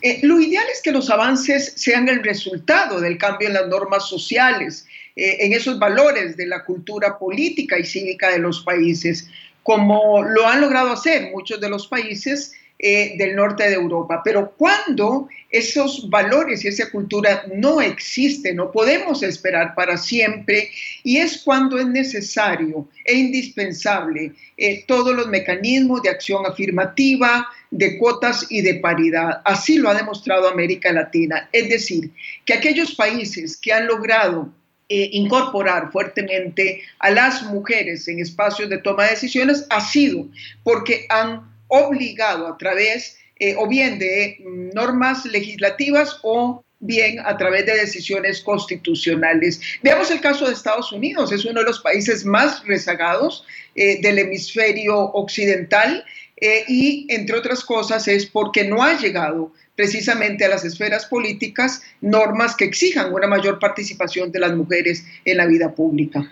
Eh, 0.00 0.20
lo 0.22 0.40
ideal 0.40 0.64
es 0.72 0.80
que 0.80 0.90
los 0.90 1.10
avances 1.10 1.74
sean 1.76 2.08
el 2.08 2.24
resultado 2.24 2.98
del 2.98 3.18
cambio 3.18 3.48
en 3.48 3.52
las 3.52 3.68
normas 3.68 4.08
sociales, 4.08 4.86
eh, 5.16 5.36
en 5.40 5.52
esos 5.52 5.78
valores 5.78 6.34
de 6.38 6.46
la 6.46 6.64
cultura 6.64 7.18
política 7.18 7.78
y 7.78 7.84
cívica 7.84 8.30
de 8.30 8.38
los 8.38 8.62
países, 8.62 9.28
como 9.62 10.22
lo 10.22 10.48
han 10.48 10.62
logrado 10.62 10.92
hacer 10.92 11.30
muchos 11.30 11.60
de 11.60 11.68
los 11.68 11.86
países 11.88 12.54
eh, 12.82 13.12
del 13.18 13.36
norte 13.36 13.68
de 13.68 13.74
Europa. 13.74 14.22
Pero 14.24 14.54
cuando 14.56 15.28
esos 15.50 16.08
valores 16.08 16.64
y 16.64 16.68
esa 16.68 16.90
cultura 16.90 17.44
no 17.54 17.82
existen, 17.82 18.56
no 18.56 18.72
podemos 18.72 19.22
esperar 19.22 19.74
para 19.74 19.98
siempre, 19.98 20.70
y 21.02 21.18
es 21.18 21.42
cuando 21.42 21.78
es 21.78 21.86
necesario 21.86 22.88
e 23.04 23.16
indispensable 23.16 24.32
eh, 24.56 24.82
todos 24.86 25.14
los 25.14 25.26
mecanismos 25.26 26.00
de 26.02 26.08
acción 26.08 26.46
afirmativa, 26.46 27.46
de 27.70 27.98
cuotas 27.98 28.46
y 28.48 28.62
de 28.62 28.76
paridad. 28.76 29.42
Así 29.44 29.76
lo 29.76 29.90
ha 29.90 29.94
demostrado 29.94 30.48
América 30.48 30.90
Latina. 30.90 31.50
Es 31.52 31.68
decir, 31.68 32.10
que 32.46 32.54
aquellos 32.54 32.94
países 32.94 33.58
que 33.58 33.74
han 33.74 33.88
logrado 33.88 34.50
eh, 34.88 35.10
incorporar 35.12 35.92
fuertemente 35.92 36.80
a 36.98 37.10
las 37.10 37.42
mujeres 37.42 38.08
en 38.08 38.20
espacios 38.20 38.70
de 38.70 38.78
toma 38.78 39.04
de 39.04 39.10
decisiones 39.10 39.66
ha 39.68 39.82
sido 39.82 40.26
porque 40.64 41.04
han 41.10 41.49
obligado 41.70 42.46
a 42.46 42.58
través 42.58 43.16
eh, 43.38 43.54
o 43.56 43.66
bien 43.66 43.98
de 43.98 44.36
mm, 44.38 44.70
normas 44.74 45.24
legislativas 45.24 46.18
o 46.22 46.62
bien 46.80 47.20
a 47.20 47.36
través 47.36 47.66
de 47.66 47.76
decisiones 47.76 48.42
constitucionales. 48.42 49.60
Veamos 49.82 50.10
el 50.10 50.20
caso 50.20 50.46
de 50.46 50.52
Estados 50.52 50.92
Unidos, 50.92 51.30
es 51.32 51.44
uno 51.44 51.60
de 51.60 51.66
los 51.66 51.80
países 51.80 52.24
más 52.24 52.64
rezagados 52.66 53.44
eh, 53.74 54.00
del 54.00 54.18
hemisferio 54.18 54.98
occidental 54.98 56.04
eh, 56.36 56.64
y, 56.68 57.06
entre 57.10 57.36
otras 57.36 57.62
cosas, 57.64 58.08
es 58.08 58.26
porque 58.26 58.64
no 58.64 58.82
ha 58.82 58.98
llegado 58.98 59.52
precisamente 59.76 60.44
a 60.44 60.48
las 60.48 60.64
esferas 60.64 61.06
políticas 61.06 61.82
normas 62.00 62.56
que 62.56 62.64
exijan 62.64 63.12
una 63.12 63.26
mayor 63.26 63.58
participación 63.58 64.32
de 64.32 64.40
las 64.40 64.54
mujeres 64.54 65.04
en 65.24 65.36
la 65.36 65.46
vida 65.46 65.74
pública. 65.74 66.30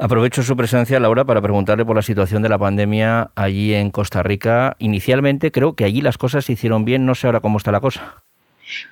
Aprovecho 0.00 0.44
su 0.44 0.56
presencia, 0.56 1.00
Laura, 1.00 1.24
para 1.24 1.42
preguntarle 1.42 1.84
por 1.84 1.96
la 1.96 2.02
situación 2.02 2.40
de 2.40 2.48
la 2.48 2.58
pandemia 2.58 3.32
allí 3.34 3.74
en 3.74 3.90
Costa 3.90 4.22
Rica. 4.22 4.76
Inicialmente 4.78 5.50
creo 5.50 5.74
que 5.74 5.84
allí 5.84 6.00
las 6.00 6.16
cosas 6.16 6.44
se 6.44 6.52
hicieron 6.52 6.84
bien, 6.84 7.04
no 7.04 7.16
sé 7.16 7.26
ahora 7.26 7.40
cómo 7.40 7.58
está 7.58 7.72
la 7.72 7.80
cosa. 7.80 8.22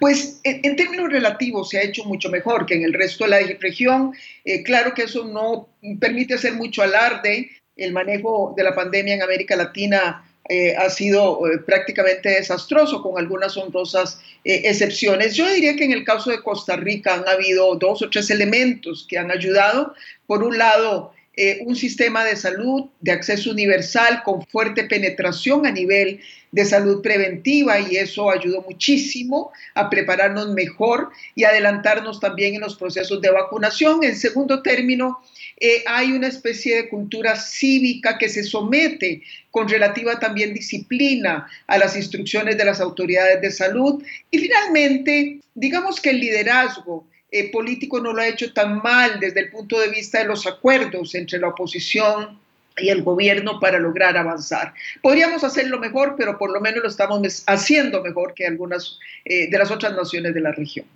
Pues 0.00 0.40
en, 0.42 0.74
términos 0.74 1.08
relativos 1.10 1.68
se 1.68 1.78
ha 1.78 1.82
hecho 1.82 2.04
mucho 2.04 2.28
mejor 2.28 2.66
que 2.66 2.74
en 2.74 2.82
el 2.82 2.92
resto 2.92 3.24
de 3.24 3.30
la 3.30 3.38
región. 3.60 4.14
Eh, 4.44 4.64
claro 4.64 4.94
que 4.94 5.04
eso 5.04 5.24
no 5.24 5.68
permite 6.00 6.34
hacer 6.34 6.54
mucho 6.54 6.82
alarde. 6.82 7.50
El 7.76 7.92
manejo 7.92 8.54
de 8.56 8.64
la 8.64 8.74
pandemia 8.74 9.14
en 9.14 9.22
América 9.22 9.54
Latina 9.54 10.24
eh, 10.48 10.74
ha 10.76 10.88
sido 10.90 11.46
eh, 11.46 11.58
prácticamente 11.58 12.28
desastroso, 12.28 13.02
con 13.02 13.18
algunas 13.18 13.56
honrosas 13.56 14.20
excepciones. 14.44 15.34
Yo 15.34 15.50
diría 15.52 15.74
que 15.74 15.84
en 15.84 15.92
el 15.92 16.04
caso 16.04 16.30
de 16.30 16.40
Costa 16.40 16.76
Rica 16.76 17.14
han 17.14 17.28
habido 17.28 17.74
dos 17.74 18.02
o 18.02 18.10
tres 18.10 18.30
elementos 18.30 19.04
que 19.08 19.18
han 19.18 19.32
ayudado 19.32 19.94
por 20.26 20.42
un 20.44 20.56
lado, 20.58 21.12
eh, 21.38 21.62
un 21.66 21.76
sistema 21.76 22.24
de 22.24 22.34
salud 22.34 22.86
de 23.00 23.12
acceso 23.12 23.50
universal 23.50 24.22
con 24.24 24.46
fuerte 24.46 24.84
penetración 24.84 25.66
a 25.66 25.70
nivel 25.70 26.20
de 26.50 26.64
salud 26.64 27.02
preventiva 27.02 27.78
y 27.78 27.96
eso 27.96 28.30
ayudó 28.30 28.62
muchísimo 28.62 29.52
a 29.74 29.90
prepararnos 29.90 30.48
mejor 30.54 31.10
y 31.34 31.44
adelantarnos 31.44 32.20
también 32.20 32.54
en 32.54 32.62
los 32.62 32.76
procesos 32.76 33.20
de 33.20 33.30
vacunación. 33.30 34.02
En 34.02 34.16
segundo 34.16 34.62
término, 34.62 35.20
eh, 35.58 35.82
hay 35.86 36.12
una 36.12 36.28
especie 36.28 36.76
de 36.76 36.88
cultura 36.88 37.34
cívica 37.36 38.18
que 38.18 38.28
se 38.28 38.44
somete 38.44 39.22
con 39.50 39.68
relativa 39.68 40.18
también 40.18 40.52
disciplina 40.52 41.48
a 41.66 41.78
las 41.78 41.96
instrucciones 41.96 42.58
de 42.58 42.64
las 42.64 42.80
autoridades 42.80 43.40
de 43.40 43.50
salud. 43.50 44.02
Y 44.30 44.38
finalmente, 44.38 45.40
digamos 45.54 46.00
que 46.00 46.10
el 46.10 46.20
liderazgo 46.20 47.06
eh, 47.30 47.50
político 47.50 48.00
no 48.00 48.12
lo 48.12 48.20
ha 48.20 48.28
hecho 48.28 48.52
tan 48.52 48.82
mal 48.82 49.18
desde 49.18 49.40
el 49.40 49.50
punto 49.50 49.80
de 49.80 49.88
vista 49.88 50.18
de 50.18 50.26
los 50.26 50.46
acuerdos 50.46 51.14
entre 51.14 51.38
la 51.38 51.48
oposición 51.48 52.38
y 52.78 52.90
el 52.90 53.02
gobierno 53.02 53.58
para 53.58 53.78
lograr 53.78 54.16
avanzar. 54.16 54.74
Podríamos 55.02 55.42
hacerlo 55.42 55.78
mejor, 55.78 56.14
pero 56.18 56.36
por 56.38 56.52
lo 56.52 56.60
menos 56.60 56.82
lo 56.82 56.88
estamos 56.88 57.44
haciendo 57.46 58.02
mejor 58.02 58.34
que 58.34 58.46
algunas 58.46 58.98
eh, 59.24 59.48
de 59.50 59.58
las 59.58 59.70
otras 59.70 59.94
naciones 59.94 60.34
de 60.34 60.40
la 60.40 60.52
región. 60.52 60.86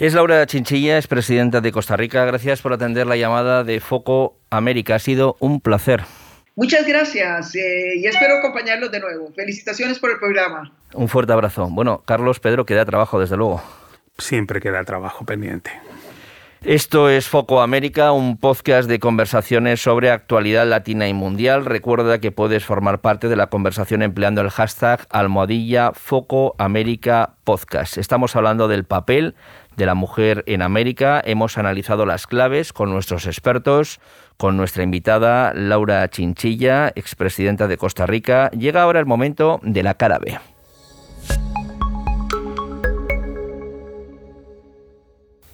Es 0.00 0.14
Laura 0.14 0.46
Chinchilla, 0.46 0.96
es 0.96 1.06
presidenta 1.06 1.60
de 1.60 1.72
Costa 1.72 1.94
Rica. 1.94 2.24
Gracias 2.24 2.62
por 2.62 2.72
atender 2.72 3.06
la 3.06 3.16
llamada 3.16 3.64
de 3.64 3.80
Foco 3.80 4.38
América. 4.48 4.94
Ha 4.94 4.98
sido 4.98 5.36
un 5.40 5.60
placer. 5.60 6.04
Muchas 6.56 6.86
gracias 6.86 7.54
eh, 7.54 7.96
y 7.96 8.06
espero 8.06 8.38
acompañarlos 8.38 8.90
de 8.90 8.98
nuevo. 8.98 9.30
Felicitaciones 9.36 9.98
por 9.98 10.10
el 10.10 10.18
programa. 10.18 10.72
Un 10.94 11.06
fuerte 11.08 11.34
abrazo. 11.34 11.68
Bueno, 11.70 12.02
Carlos, 12.06 12.40
Pedro, 12.40 12.64
queda 12.64 12.86
trabajo, 12.86 13.20
desde 13.20 13.36
luego 13.36 13.62
siempre 14.16 14.58
queda 14.60 14.84
trabajo 14.84 15.26
pendiente. 15.26 15.70
Esto 16.62 17.08
es 17.08 17.26
Foco 17.26 17.62
América, 17.62 18.12
un 18.12 18.36
podcast 18.36 18.86
de 18.86 18.98
conversaciones 18.98 19.82
sobre 19.82 20.10
actualidad 20.10 20.66
latina 20.66 21.08
y 21.08 21.14
mundial. 21.14 21.64
Recuerda 21.64 22.20
que 22.20 22.32
puedes 22.32 22.66
formar 22.66 23.00
parte 23.00 23.28
de 23.28 23.36
la 23.36 23.48
conversación 23.48 24.02
empleando 24.02 24.42
el 24.42 24.50
hashtag 24.50 25.06
almohadilla 25.08 25.92
Foco 25.94 26.54
América 26.58 27.36
Podcast. 27.44 27.96
Estamos 27.96 28.36
hablando 28.36 28.68
del 28.68 28.84
papel 28.84 29.34
de 29.80 29.86
la 29.86 29.94
mujer 29.94 30.44
en 30.46 30.62
América. 30.62 31.20
Hemos 31.24 31.58
analizado 31.58 32.06
las 32.06 32.26
claves 32.26 32.72
con 32.72 32.90
nuestros 32.90 33.26
expertos, 33.26 33.98
con 34.36 34.56
nuestra 34.56 34.84
invitada 34.84 35.52
Laura 35.54 36.08
Chinchilla, 36.08 36.92
expresidenta 36.94 37.66
de 37.66 37.78
Costa 37.78 38.06
Rica. 38.06 38.50
Llega 38.50 38.82
ahora 38.82 39.00
el 39.00 39.06
momento 39.06 39.58
de 39.64 39.82
la 39.82 39.94
cara 39.94 40.18
B. 40.18 40.38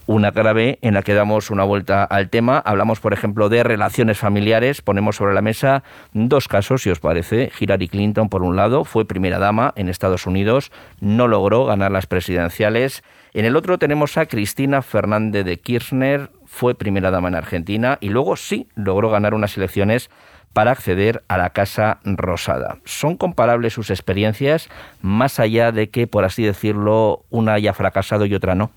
una 0.07 0.31
B 0.31 0.79
en 0.83 0.95
la 0.95 1.03
que 1.03 1.15
damos 1.15 1.51
una 1.51 1.65
vuelta 1.65 2.05
al 2.05 2.31
tema. 2.31 2.59
Hablamos, 2.59 3.01
por 3.01 3.13
ejemplo, 3.13 3.49
de 3.49 3.63
relaciones 3.63 4.19
familiares. 4.19 4.83
Ponemos 4.83 5.17
sobre 5.17 5.35
la 5.35 5.43
mesa 5.43 5.83
dos 6.13 6.49
casos, 6.49 6.83
si 6.83 6.91
os 6.91 7.01
parece. 7.01 7.51
Hillary 7.59 7.89
Clinton, 7.89 8.29
por 8.29 8.43
un 8.43 8.57
lado, 8.57 8.85
fue 8.85 9.05
primera 9.05 9.39
dama 9.39 9.73
en 9.77 9.89
Estados 9.89 10.27
Unidos, 10.27 10.71
no 11.01 11.29
logró 11.29 11.65
ganar 11.65 11.91
las 11.91 12.07
presidenciales. 12.07 13.03
En 13.33 13.45
el 13.45 13.57
otro 13.57 13.79
tenemos 13.79 14.17
a 14.17 14.27
Cristina 14.27 14.83
Fernández 14.83 15.45
de 15.45 15.59
Kirchner, 15.59 16.31
fue 16.47 16.75
primera 16.75 17.11
dama 17.11 17.29
en 17.29 17.35
Argentina 17.35 17.99
y 18.01 18.09
luego 18.09 18.37
sí 18.37 18.69
logró 18.75 19.11
ganar 19.11 19.35
unas 19.35 19.57
elecciones 19.57 20.11
para 20.53 20.71
acceder 20.71 21.23
a 21.29 21.37
la 21.37 21.51
Casa 21.51 21.99
Rosada. 22.05 22.79
¿Son 22.87 23.17
comparables 23.19 23.75
sus 23.75 23.91
experiencias, 23.91 24.71
más 25.03 25.39
allá 25.39 25.71
de 25.71 25.91
que, 25.91 26.07
por 26.07 26.25
así 26.25 26.45
decirlo, 26.45 27.25
una 27.29 27.53
haya 27.53 27.75
fracasado 27.75 28.25
y 28.25 28.35
otra 28.35 28.55
no? 28.55 28.71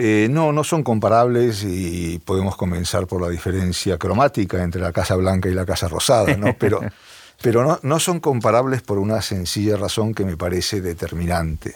Eh, 0.00 0.28
no, 0.30 0.52
no 0.52 0.62
son 0.62 0.84
comparables 0.84 1.64
y 1.64 2.20
podemos 2.24 2.56
comenzar 2.56 3.08
por 3.08 3.20
la 3.20 3.28
diferencia 3.28 3.98
cromática 3.98 4.62
entre 4.62 4.80
la 4.80 4.92
Casa 4.92 5.16
Blanca 5.16 5.48
y 5.48 5.54
la 5.54 5.66
Casa 5.66 5.88
Rosada, 5.88 6.36
¿no? 6.36 6.56
pero, 6.56 6.80
pero 7.42 7.64
no, 7.64 7.80
no 7.82 7.98
son 7.98 8.20
comparables 8.20 8.80
por 8.80 8.98
una 8.98 9.20
sencilla 9.22 9.76
razón 9.76 10.14
que 10.14 10.24
me 10.24 10.36
parece 10.36 10.80
determinante. 10.80 11.74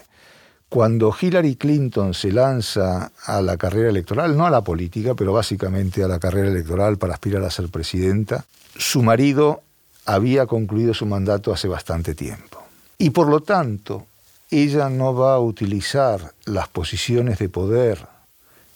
Cuando 0.68 1.14
Hillary 1.20 1.56
Clinton 1.56 2.14
se 2.14 2.30
lanza 2.30 3.10
a 3.26 3.42
la 3.42 3.56
carrera 3.56 3.90
electoral, 3.90 4.36
no 4.36 4.46
a 4.46 4.50
la 4.50 4.62
política, 4.62 5.14
pero 5.14 5.32
básicamente 5.32 6.04
a 6.04 6.08
la 6.08 6.20
carrera 6.20 6.48
electoral 6.48 6.98
para 6.98 7.14
aspirar 7.14 7.42
a 7.42 7.50
ser 7.50 7.70
presidenta, 7.70 8.44
su 8.76 9.02
marido 9.02 9.62
había 10.06 10.46
concluido 10.46 10.94
su 10.94 11.06
mandato 11.06 11.52
hace 11.52 11.66
bastante 11.66 12.14
tiempo. 12.14 12.62
Y 12.98 13.10
por 13.10 13.28
lo 13.28 13.40
tanto, 13.40 14.06
ella 14.48 14.88
no 14.88 15.12
va 15.12 15.34
a 15.34 15.40
utilizar 15.40 16.34
las 16.44 16.68
posiciones 16.68 17.38
de 17.38 17.48
poder 17.48 18.11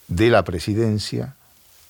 de 0.09 0.31
la 0.31 0.45
presidencia 0.45 1.35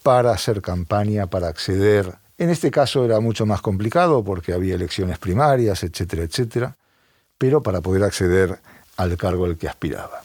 para 0.02 0.32
hacer 0.32 0.62
campaña, 0.62 1.26
para 1.26 1.48
acceder. 1.48 2.14
En 2.38 2.50
este 2.50 2.70
caso 2.70 3.04
era 3.04 3.20
mucho 3.20 3.46
más 3.46 3.60
complicado 3.60 4.22
porque 4.24 4.52
había 4.52 4.74
elecciones 4.74 5.18
primarias, 5.18 5.82
etcétera, 5.82 6.22
etcétera, 6.22 6.76
pero 7.38 7.62
para 7.62 7.80
poder 7.80 8.04
acceder 8.04 8.58
al 8.96 9.16
cargo 9.16 9.44
al 9.44 9.56
que 9.56 9.68
aspiraba. 9.68 10.22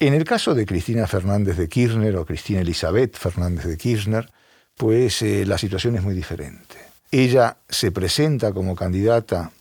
En 0.00 0.14
el 0.14 0.24
caso 0.24 0.54
de 0.54 0.66
Cristina 0.66 1.06
Fernández 1.06 1.56
de 1.56 1.68
Kirchner 1.68 2.16
o 2.16 2.26
Cristina 2.26 2.60
Elizabeth 2.60 3.16
Fernández 3.16 3.64
de 3.64 3.76
Kirchner, 3.76 4.30
pues 4.76 5.22
eh, 5.22 5.44
la 5.46 5.58
situación 5.58 5.96
es 5.96 6.02
muy 6.02 6.14
diferente. 6.14 6.76
Ella 7.10 7.58
se 7.68 7.92
presenta 7.92 8.52
como 8.52 8.74
candidata 8.74 9.52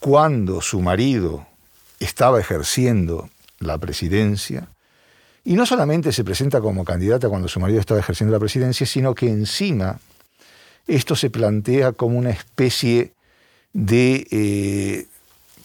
cuando 0.00 0.60
su 0.60 0.80
marido 0.80 1.46
estaba 2.00 2.40
ejerciendo 2.40 3.28
la 3.58 3.78
presidencia 3.78 4.68
y 5.48 5.54
no 5.54 5.64
solamente 5.64 6.12
se 6.12 6.24
presenta 6.24 6.60
como 6.60 6.84
candidata 6.84 7.30
cuando 7.30 7.48
su 7.48 7.58
marido 7.58 7.80
estaba 7.80 8.00
ejerciendo 8.00 8.34
la 8.34 8.38
presidencia, 8.38 8.86
sino 8.86 9.14
que 9.14 9.30
encima 9.30 9.98
esto 10.86 11.16
se 11.16 11.30
plantea 11.30 11.92
como 11.92 12.18
una 12.18 12.28
especie 12.28 13.14
de 13.72 14.26
eh, 14.30 15.06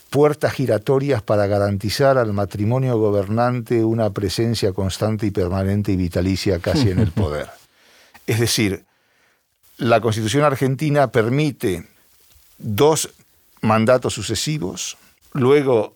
puertas 0.10 0.54
giratorias 0.54 1.22
para 1.22 1.48
garantizar 1.48 2.18
al 2.18 2.32
matrimonio 2.32 2.98
gobernante 2.98 3.84
una 3.84 4.10
presencia 4.12 4.72
constante 4.72 5.26
y 5.26 5.32
permanente 5.32 5.92
y 5.92 5.98
vitalicia 5.98 6.60
casi 6.60 6.90
en 6.90 7.00
el 7.00 7.12
poder. 7.12 7.50
Es 8.26 8.40
decir, 8.40 8.86
la 9.76 10.00
constitución 10.00 10.46
argentina 10.46 11.12
permite 11.12 11.90
dos 12.58 13.10
mandatos 13.60 14.14
sucesivos, 14.14 14.96
luego 15.34 15.94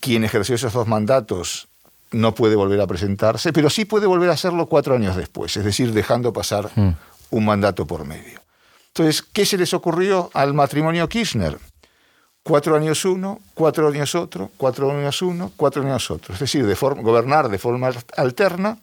quien 0.00 0.24
ejerció 0.24 0.54
esos 0.54 0.72
dos 0.72 0.88
mandatos 0.88 1.67
no 2.10 2.34
puede 2.34 2.56
volver 2.56 2.80
a 2.80 2.86
presentarse, 2.86 3.52
pero 3.52 3.70
sí 3.70 3.84
puede 3.84 4.06
volver 4.06 4.30
a 4.30 4.34
hacerlo 4.34 4.66
cuatro 4.66 4.94
años 4.94 5.16
después, 5.16 5.56
es 5.56 5.64
decir, 5.64 5.92
dejando 5.92 6.32
pasar 6.32 6.70
mm. 6.74 6.90
un 7.30 7.44
mandato 7.44 7.86
por 7.86 8.06
medio. 8.06 8.40
Entonces, 8.88 9.22
¿qué 9.22 9.46
se 9.46 9.56
les 9.56 9.74
ocurrió 9.74 10.30
al 10.34 10.54
matrimonio 10.54 11.08
Kirchner? 11.08 11.58
Cuatro 12.42 12.76
años 12.76 13.04
uno, 13.04 13.40
cuatro 13.54 13.88
años 13.88 14.14
otro, 14.14 14.50
cuatro 14.56 14.90
años 14.90 15.22
uno, 15.22 15.52
cuatro 15.56 15.82
años 15.82 16.10
otro. 16.10 16.34
Es 16.34 16.40
decir, 16.40 16.66
de 16.66 16.74
gobernar 16.74 17.48
de 17.48 17.58
forma 17.58 17.90
alterna, 18.16 18.78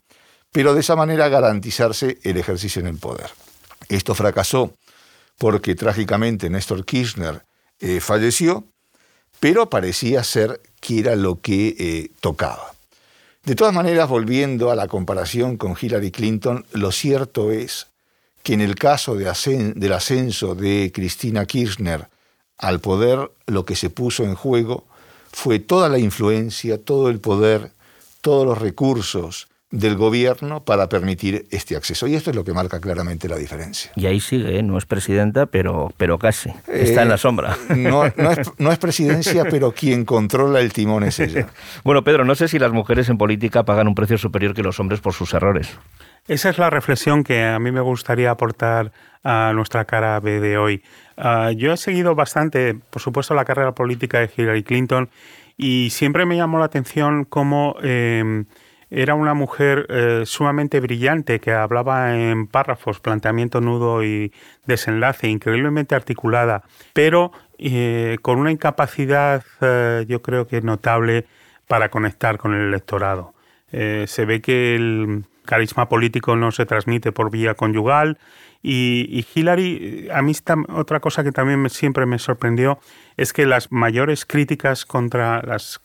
pero 0.51 0.73
de 0.73 0.81
esa 0.81 0.95
manera 0.95 1.27
garantizarse 1.27 2.19
el 2.23 2.37
ejercicio 2.37 2.79
en 2.79 2.87
el 2.87 2.97
poder. 2.97 3.29
Esto 3.89 4.15
fracasó 4.15 4.73
porque 5.37 5.75
trágicamente 5.75 6.49
Néstor 6.49 6.85
Kirchner 6.85 7.43
eh, 7.79 7.99
falleció, 7.99 8.63
pero 9.39 9.69
parecía 9.69 10.23
ser 10.23 10.61
que 10.79 10.99
era 10.99 11.15
lo 11.15 11.41
que 11.41 11.75
eh, 11.77 12.11
tocaba. 12.21 12.74
De 13.45 13.53
todas 13.53 13.75
maneras, 13.75 14.09
volviendo 14.09 14.71
a 14.71 14.75
la 14.75 14.87
comparación 14.87 15.55
con 15.57 15.75
Hillary 15.79 16.09
Clinton, 16.09 16.65
lo 16.71 16.91
cierto 16.91 17.51
es 17.51 17.91
que 18.41 18.53
en 18.53 18.61
el 18.61 18.73
caso 18.73 19.13
de 19.13 19.31
del 19.75 19.93
ascenso 19.93 20.55
de 20.55 20.91
Cristina 20.91 21.45
Kirchner 21.45 22.09
al 22.57 22.79
poder, 22.79 23.31
lo 23.45 23.63
que 23.63 23.75
se 23.75 23.91
puso 23.91 24.23
en 24.23 24.33
juego 24.33 24.85
fue 25.31 25.59
toda 25.59 25.89
la 25.89 25.99
influencia, 25.99 26.83
todo 26.83 27.09
el 27.09 27.19
poder, 27.19 27.71
todos 28.21 28.47
los 28.47 28.57
recursos, 28.57 29.47
del 29.75 29.97
gobierno 29.97 30.63
para 30.63 30.87
permitir 30.87 31.45
este 31.51 31.75
acceso. 31.75 32.07
Y 32.07 32.15
esto 32.15 32.29
es 32.29 32.35
lo 32.35 32.43
que 32.43 32.53
marca 32.53 32.79
claramente 32.79 33.27
la 33.27 33.35
diferencia. 33.35 33.91
Y 33.95 34.05
ahí 34.05 34.21
sigue, 34.21 34.57
¿eh? 34.57 34.63
no 34.63 34.77
es 34.77 34.85
presidenta, 34.85 35.45
pero, 35.47 35.91
pero 35.97 36.17
casi. 36.17 36.49
Está 36.67 37.03
en 37.03 37.09
la 37.09 37.15
eh, 37.15 37.19
sombra. 37.19 37.57
No, 37.75 38.05
es, 38.05 38.13
no 38.57 38.71
es 38.71 38.79
presidencia, 38.79 39.45
pero 39.49 39.73
quien 39.73 40.05
controla 40.05 40.61
el 40.61 40.71
timón 40.71 41.03
es 41.03 41.19
ella. 41.19 41.47
bueno, 41.83 42.03
Pedro, 42.03 42.23
no 42.23 42.35
sé 42.35 42.47
si 42.47 42.57
las 42.57 42.71
mujeres 42.71 43.09
en 43.09 43.17
política 43.17 43.63
pagan 43.63 43.87
un 43.87 43.95
precio 43.95 44.17
superior 44.17 44.53
que 44.53 44.63
los 44.63 44.79
hombres 44.79 45.01
por 45.01 45.13
sus 45.13 45.33
errores. 45.33 45.77
Esa 46.27 46.49
es 46.49 46.57
la 46.57 46.69
reflexión 46.69 47.23
que 47.23 47.43
a 47.43 47.59
mí 47.59 47.71
me 47.71 47.81
gustaría 47.81 48.31
aportar 48.31 48.93
a 49.23 49.51
nuestra 49.53 49.83
cara 49.85 50.19
B 50.21 50.39
de 50.39 50.57
hoy. 50.57 50.83
Ah, 51.17 51.51
yo 51.51 51.73
he 51.73 51.77
seguido 51.77 52.15
bastante, 52.15 52.75
por 52.89 53.01
supuesto, 53.01 53.33
la 53.33 53.43
carrera 53.43 53.73
política 53.73 54.19
de 54.19 54.29
Hillary 54.35 54.63
Clinton 54.63 55.09
y 55.57 55.89
siempre 55.89 56.25
me 56.25 56.37
llamó 56.37 56.59
la 56.59 56.65
atención 56.65 57.25
cómo... 57.25 57.75
Eh, 57.83 58.45
era 58.95 59.13
una 59.13 59.33
mujer 59.33 59.87
eh, 59.89 60.21
sumamente 60.25 60.79
brillante 60.79 61.41
que 61.41 61.51
hablaba 61.51 62.15
en 62.15 62.47
párrafos, 62.47 63.01
planteamiento 63.01 63.59
nudo 63.59 64.05
y 64.05 64.31
desenlace, 64.65 65.27
increíblemente 65.27 65.95
articulada, 65.95 66.63
pero 66.93 67.33
eh, 67.57 68.17
con 68.21 68.39
una 68.39 68.53
incapacidad 68.53 69.43
eh, 69.59 70.05
yo 70.07 70.21
creo 70.21 70.47
que 70.47 70.61
notable 70.61 71.25
para 71.67 71.89
conectar 71.89 72.37
con 72.37 72.53
el 72.53 72.69
electorado. 72.69 73.33
se 73.69 74.25
ve 74.25 74.39
que 74.39 74.75
el 74.75 75.25
carisma 75.43 75.89
político 75.89 76.37
no 76.37 76.51
se 76.51 76.65
transmite 76.65 77.11
por 77.11 77.29
vía 77.29 77.55
conyugal 77.55 78.17
y, 78.61 79.09
y 79.11 79.25
Hillary, 79.33 80.07
a 80.13 80.21
mí 80.21 80.31
otra 80.69 81.01
cosa 81.01 81.23
que 81.23 81.33
también 81.33 81.69
siempre 81.69 82.05
me 82.05 82.17
sorprendió 82.17 82.79
es 83.17 83.33
que 83.33 83.45
las 83.45 83.73
mayores 83.73 84.25
críticas 84.25 84.85
contra 84.85 85.41
las 85.41 85.81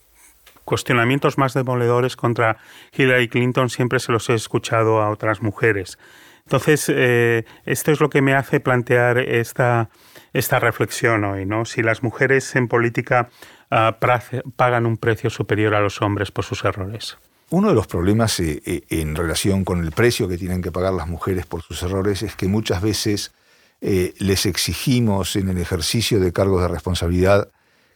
cuestionamientos 0.71 1.37
más 1.37 1.53
demoledores 1.53 2.15
contra 2.15 2.59
Hillary 2.97 3.27
Clinton 3.27 3.71
siempre 3.71 3.99
se 3.99 4.13
los 4.13 4.31
he 4.31 4.35
escuchado 4.35 5.03
a 5.03 5.11
otras 5.11 5.43
mujeres. 5.43 5.99
Entonces, 6.45 6.89
eh, 6.95 7.45
esto 7.65 7.91
es 7.91 7.99
lo 7.99 8.09
que 8.09 8.23
me 8.23 8.35
hace 8.35 8.61
plantear 8.61 9.19
esta, 9.19 9.91
esta 10.33 10.61
reflexión 10.61 11.25
hoy, 11.25 11.45
¿no? 11.45 11.65
Si 11.65 11.83
las 11.83 12.05
mujeres 12.05 12.55
en 12.55 12.69
política 12.69 13.31
ah, 13.73 13.99
pagan 14.55 14.87
un 14.87 14.97
precio 14.97 15.29
superior 15.29 15.75
a 15.75 15.81
los 15.81 16.01
hombres 16.03 16.31
por 16.31 16.45
sus 16.45 16.65
errores. 16.65 17.19
Uno 17.51 17.71
de 17.71 17.75
los 17.75 17.89
problemas 17.89 18.39
eh, 18.39 18.63
eh, 18.65 18.83
en 18.91 19.17
relación 19.17 19.65
con 19.65 19.83
el 19.85 19.91
precio 19.91 20.29
que 20.29 20.39
tienen 20.39 20.63
que 20.63 20.71
pagar 20.71 20.93
las 20.93 21.09
mujeres 21.09 21.47
por 21.47 21.63
sus 21.63 21.83
errores 21.83 22.23
es 22.23 22.37
que 22.37 22.47
muchas 22.47 22.81
veces 22.81 23.35
les 23.81 24.45
exigimos 24.45 25.37
en 25.37 25.49
el 25.49 25.57
ejercicio 25.57 26.21
de 26.21 26.35
cargos 26.35 26.61
de 26.61 26.69
responsabilidad 26.69 27.49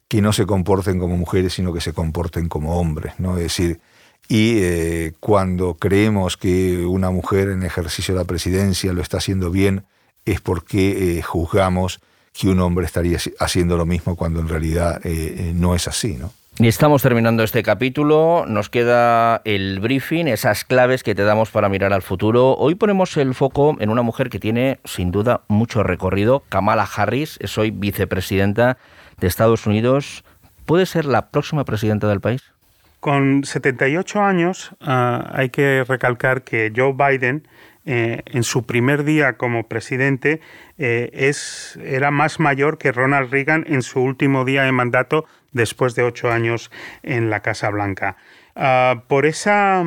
que 0.08 0.22
no 0.22 0.32
se 0.32 0.46
comporten 0.46 0.98
como 0.98 1.16
mujeres, 1.16 1.54
sino 1.54 1.72
que 1.72 1.80
se 1.80 1.92
comporten 1.92 2.48
como 2.48 2.78
hombres, 2.78 3.14
¿no? 3.18 3.36
Es 3.36 3.44
decir, 3.44 3.80
y 4.28 4.58
eh, 4.58 5.12
cuando 5.20 5.74
creemos 5.74 6.36
que 6.36 6.86
una 6.86 7.10
mujer 7.10 7.48
en 7.48 7.62
ejercicio 7.62 8.14
de 8.14 8.20
la 8.20 8.26
presidencia 8.26 8.92
lo 8.92 9.02
está 9.02 9.18
haciendo 9.18 9.50
bien, 9.50 9.84
es 10.24 10.40
porque 10.40 11.18
eh, 11.18 11.22
juzgamos 11.22 12.00
que 12.32 12.48
un 12.48 12.60
hombre 12.60 12.86
estaría 12.86 13.18
haciendo 13.38 13.76
lo 13.76 13.86
mismo 13.86 14.16
cuando 14.16 14.40
en 14.40 14.48
realidad 14.48 15.00
eh, 15.04 15.52
no 15.54 15.74
es 15.74 15.86
así, 15.88 16.16
¿no? 16.16 16.32
Y 16.56 16.68
estamos 16.68 17.02
terminando 17.02 17.42
este 17.42 17.64
capítulo, 17.64 18.44
nos 18.46 18.70
queda 18.70 19.42
el 19.44 19.80
briefing, 19.80 20.26
esas 20.28 20.64
claves 20.64 21.02
que 21.02 21.16
te 21.16 21.24
damos 21.24 21.50
para 21.50 21.68
mirar 21.68 21.92
al 21.92 22.02
futuro. 22.02 22.54
Hoy 22.54 22.76
ponemos 22.76 23.16
el 23.16 23.34
foco 23.34 23.76
en 23.80 23.90
una 23.90 24.02
mujer 24.02 24.30
que 24.30 24.38
tiene 24.38 24.78
sin 24.84 25.10
duda 25.10 25.40
mucho 25.48 25.82
recorrido, 25.82 26.44
Kamala 26.48 26.84
Harris, 26.84 27.38
es 27.40 27.58
hoy 27.58 27.72
vicepresidenta 27.72 28.78
Estados 29.26 29.66
Unidos, 29.66 30.24
¿puede 30.66 30.86
ser 30.86 31.04
la 31.04 31.30
próxima 31.30 31.64
presidenta 31.64 32.08
del 32.08 32.20
país? 32.20 32.52
Con 33.00 33.44
78 33.44 34.22
años 34.22 34.74
ah, 34.80 35.30
hay 35.34 35.50
que 35.50 35.84
recalcar 35.86 36.42
que 36.42 36.72
Joe 36.74 36.94
Biden 36.94 37.46
eh, 37.86 38.22
en 38.24 38.44
su 38.44 38.64
primer 38.64 39.04
día 39.04 39.36
como 39.36 39.68
presidente 39.68 40.40
eh, 40.78 41.10
es, 41.12 41.78
era 41.82 42.10
más 42.10 42.40
mayor 42.40 42.78
que 42.78 42.92
Ronald 42.92 43.30
Reagan 43.30 43.64
en 43.68 43.82
su 43.82 44.00
último 44.00 44.46
día 44.46 44.62
de 44.62 44.72
mandato 44.72 45.26
después 45.52 45.94
de 45.94 46.02
ocho 46.02 46.30
años 46.30 46.70
en 47.02 47.28
la 47.28 47.40
Casa 47.40 47.68
Blanca. 47.68 48.16
Ah, 48.56 49.02
por, 49.06 49.26
esa, 49.26 49.84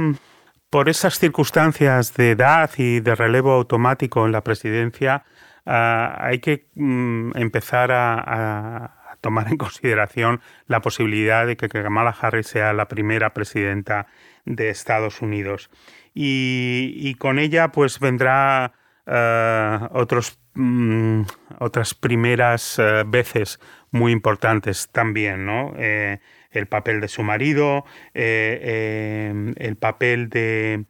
por 0.70 0.90
esas 0.90 1.18
circunstancias 1.18 2.14
de 2.14 2.32
edad 2.32 2.70
y 2.78 3.00
de 3.00 3.16
relevo 3.16 3.54
automático 3.54 4.28
en 4.28 4.32
la 4.32 4.44
presidencia, 4.44 5.24
ah, 5.66 6.18
hay 6.20 6.38
que 6.38 6.68
mm, 6.76 7.32
empezar 7.36 7.92
a, 7.92 8.97
tomar 9.22 9.48
en 9.50 9.58
consideración 9.58 10.42
la 10.68 10.82
posibilidad 10.82 11.46
de 11.46 11.58
que 11.58 11.70
Kamala 11.70 12.16
Harris 12.20 12.48
sea 12.48 12.74
la 12.74 12.88
primera 12.88 13.34
presidenta 13.34 14.08
de 14.46 14.70
Estados 14.70 15.22
Unidos. 15.22 15.70
Y, 16.14 17.14
con 17.20 17.38
ella 17.38 17.72
pues 17.72 18.00
vendrá 18.00 18.74
eh, 19.06 19.80
otros, 19.92 20.40
mm, 20.56 21.22
otras 21.60 21.94
primeras 21.94 22.80
eh, 22.80 23.04
veces 23.06 23.60
muy 23.92 24.12
importantes 24.12 24.90
también, 24.92 25.46
¿no? 25.46 25.74
Eh, 25.78 26.20
el 26.50 26.66
papel 26.66 27.02
de 27.02 27.08
su 27.08 27.22
marido, 27.22 27.86
el 28.14 29.78
papel 29.80 30.30
de, 30.30 30.86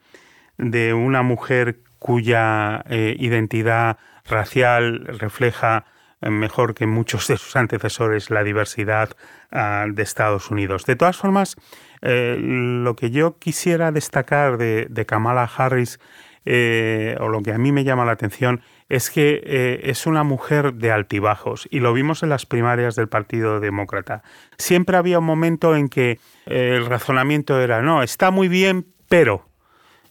de, 0.57 0.93
una 0.93 1.23
mujer 1.23 1.79
cuya 1.99 2.85
identidad 2.89 3.97
racial 4.23 5.05
refleja 5.19 5.85
mejor 6.21 6.73
que 6.73 6.87
muchos 6.87 7.27
de 7.27 7.37
sus 7.37 7.55
antecesores 7.55 8.29
la 8.29 8.43
diversidad 8.43 9.09
ah, 9.51 9.85
de 9.89 10.03
Estados 10.03 10.49
Unidos. 10.49 10.85
De 10.85 10.95
todas 10.95 11.17
formas, 11.17 11.55
eh, 12.01 12.37
lo 12.39 12.95
que 12.95 13.11
yo 13.11 13.37
quisiera 13.37 13.91
destacar 13.91 14.57
de, 14.57 15.05
Kamala 15.07 15.43
Harris, 15.43 15.99
eh, 16.45 17.17
o 17.19 17.27
lo 17.27 17.41
que 17.41 17.51
a 17.51 17.57
mí 17.57 17.71
me 17.71 17.83
llama 17.83 18.05
la 18.05 18.13
atención, 18.13 18.61
es 18.89 19.09
que 19.09 19.41
eh, 19.43 19.81
es 19.83 20.07
una 20.07 20.23
mujer 20.23 20.73
de 20.73 20.91
altibajos 20.91 21.67
y 21.69 21.81
lo 21.81 21.91
vimos 21.93 22.23
en 22.23 22.29
las 22.29 22.45
primarias 22.45 22.95
del 22.95 23.09
Partido 23.09 23.59
Demócrata. 23.59 24.23
Siempre 24.57 24.95
había 24.95 25.19
un 25.19 25.25
momento 25.25 25.75
en 25.75 25.89
que 25.89 26.19
el 26.45 26.85
razonamiento 26.85 27.59
era, 27.59 27.81
no, 27.81 28.01
está 28.01 28.31
muy 28.31 28.47
bien, 28.47 28.87
pero 29.09 29.46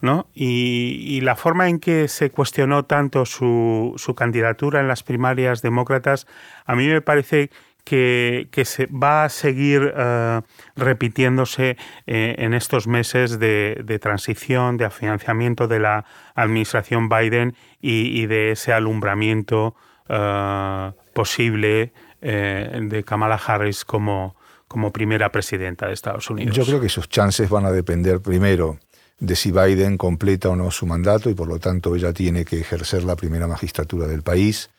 ¿no? 0.00 0.28
Y, 0.34 1.20
la 1.22 1.34
forma 1.34 1.68
en 1.68 1.80
que 1.80 2.08
se 2.08 2.30
cuestionó 2.30 2.84
tanto 2.84 3.24
su, 3.24 3.94
su, 3.96 4.14
candidatura 4.14 4.80
en 4.80 4.88
las 4.88 5.02
primarias 5.02 5.62
demócratas, 5.62 6.26
a 6.64 6.76
mí 6.76 6.86
me 6.86 7.00
parece 7.00 7.50
que, 7.86 8.62
se 8.64 8.86
va 8.86 9.24
a 9.24 9.28
seguir 9.28 9.92
eh, 9.96 10.40
repitiéndose 10.74 11.76
eh, 12.06 12.34
en 12.38 12.52
estos 12.52 12.88
meses 12.88 13.38
de, 13.38 13.98
transición, 14.02 14.76
de 14.76 14.90
financiamiento 14.90 15.68
de 15.68 15.78
la 15.78 16.04
administración 16.34 17.08
Biden 17.08 17.54
y, 17.80 18.26
de 18.26 18.50
ese 18.50 18.72
alumbramiento 18.72 19.76
eh, 20.08 20.92
posible 21.14 21.92
de 22.20 23.04
Kamala 23.06 23.36
Harris 23.36 23.84
como, 23.84 24.34
como 24.66 24.92
primera 24.92 25.30
presidenta 25.30 25.86
de 25.86 25.92
Estados 25.92 26.28
Unidos. 26.28 26.56
Yo 26.56 26.64
creo 26.64 26.80
que 26.80 26.88
sus 26.88 27.08
chances 27.08 27.48
van 27.48 27.66
a 27.66 27.70
depender 27.70 28.20
primero 28.20 28.80
de 29.18 29.36
si 29.36 29.50
Biden 29.50 29.96
completa 29.96 30.50
o 30.50 30.56
no 30.56 30.70
su 30.70 30.86
mandato 30.86 31.30
y 31.30 31.34
por 31.34 31.48
lo 31.48 31.58
tanto 31.58 31.94
ella 31.94 32.12
tiene 32.12 32.44
que 32.44 32.60
ejercer 32.60 33.04
la 33.04 33.16
primera 33.16 33.46
magistratura 33.46 34.06
del 34.06 34.22
país. 34.22 34.70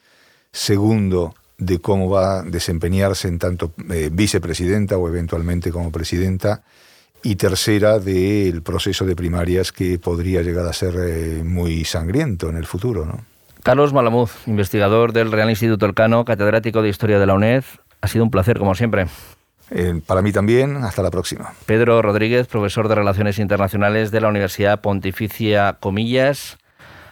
Segundo, 0.51 1.35
de 1.57 1.79
cómo 1.79 2.09
va 2.09 2.39
a 2.39 2.43
desempeñarse 2.43 3.27
en 3.27 3.39
tanto 3.39 3.73
eh, 3.89 4.09
vicepresidenta 4.11 4.97
o 4.97 5.07
eventualmente 5.07 5.71
como 5.71 5.91
presidenta. 5.91 6.61
Y 7.23 7.35
tercera, 7.35 7.97
del 7.97 8.61
proceso 8.61 9.03
de 9.03 9.15
primarias 9.15 9.71
que 9.71 9.97
podría 9.97 10.43
llegar 10.43 10.67
a 10.67 10.73
ser 10.73 10.95
eh, 10.99 11.43
muy 11.43 11.83
sangriento 11.83 12.47
en 12.47 12.57
el 12.57 12.65
futuro. 12.65 13.05
¿no? 13.05 13.25
Carlos 13.63 13.91
Malamuz, 13.91 14.31
investigador 14.45 15.13
del 15.13 15.31
Real 15.31 15.49
Instituto 15.49 15.87
Elcano, 15.87 16.23
catedrático 16.25 16.81
de 16.81 16.89
Historia 16.89 17.19
de 17.19 17.25
la 17.25 17.33
UNED. 17.33 17.63
Ha 18.01 18.07
sido 18.07 18.23
un 18.23 18.31
placer, 18.31 18.59
como 18.59 18.75
siempre. 18.75 19.07
Eh, 19.71 20.01
para 20.05 20.21
mí 20.21 20.31
también, 20.31 20.77
hasta 20.77 21.01
la 21.01 21.11
próxima. 21.11 21.53
Pedro 21.65 22.01
Rodríguez, 22.01 22.47
profesor 22.47 22.87
de 22.87 22.95
Relaciones 22.95 23.39
Internacionales 23.39 24.11
de 24.11 24.21
la 24.21 24.29
Universidad 24.29 24.81
Pontificia 24.81 25.77
Comillas. 25.79 26.57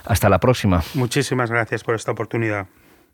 Hasta 0.06 0.30
la 0.30 0.40
próxima. 0.40 0.84
Muchísimas 0.94 1.50
gracias 1.50 1.84
por 1.84 1.96
esta 1.96 2.12
oportunidad. 2.12 2.68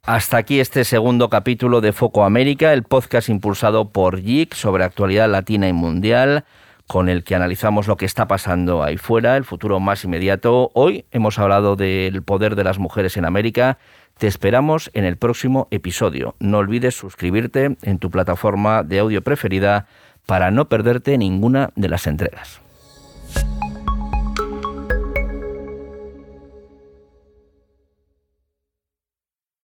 Hasta 0.04 0.38
aquí 0.38 0.60
este 0.60 0.84
segundo 0.84 1.30
capítulo 1.30 1.80
de 1.80 1.94
Foco 1.94 2.24
América, 2.24 2.74
el 2.74 2.84
podcast 2.84 3.30
impulsado 3.30 3.92
por 3.92 4.20
JIC 4.20 4.56
sobre 4.56 4.84
actualidad 4.84 5.30
latina 5.30 5.68
y 5.70 5.74
mundial, 5.74 6.44
con 6.88 7.08
el 7.08 7.24
que 7.24 7.36
analizamos 7.36 7.88
lo 7.88 7.98
que 7.98 8.06
está 8.06 8.28
pasando 8.28 8.84
ahí 8.84 8.98
fuera, 8.98 9.38
el 9.38 9.46
futuro 9.46 9.80
más 9.80 10.04
inmediato. 10.04 10.72
Hoy 10.74 11.06
hemos 11.12 11.38
hablado 11.40 11.76
del 11.76 12.24
poder 12.24 12.56
de 12.56 12.64
las 12.64 12.80
mujeres 12.80 13.16
en 13.16 13.26
América. 13.26 13.78
Te 14.18 14.28
esperamos 14.28 14.92
en 14.94 15.06
el 15.06 15.18
próximo 15.18 15.68
episodio. 15.72 16.36
No 16.40 16.60
olvides 16.60 16.96
suscribirte 16.96 17.78
en 17.82 18.00
tu 18.00 18.12
plataforma 18.12 18.84
de 18.84 19.00
audio 19.00 19.22
preferida 19.22 19.88
para 20.26 20.52
no 20.52 20.70
perderte 20.70 21.18
ninguna 21.18 21.72
de 21.76 21.90
las 21.90 22.08
entregas. 22.08 22.62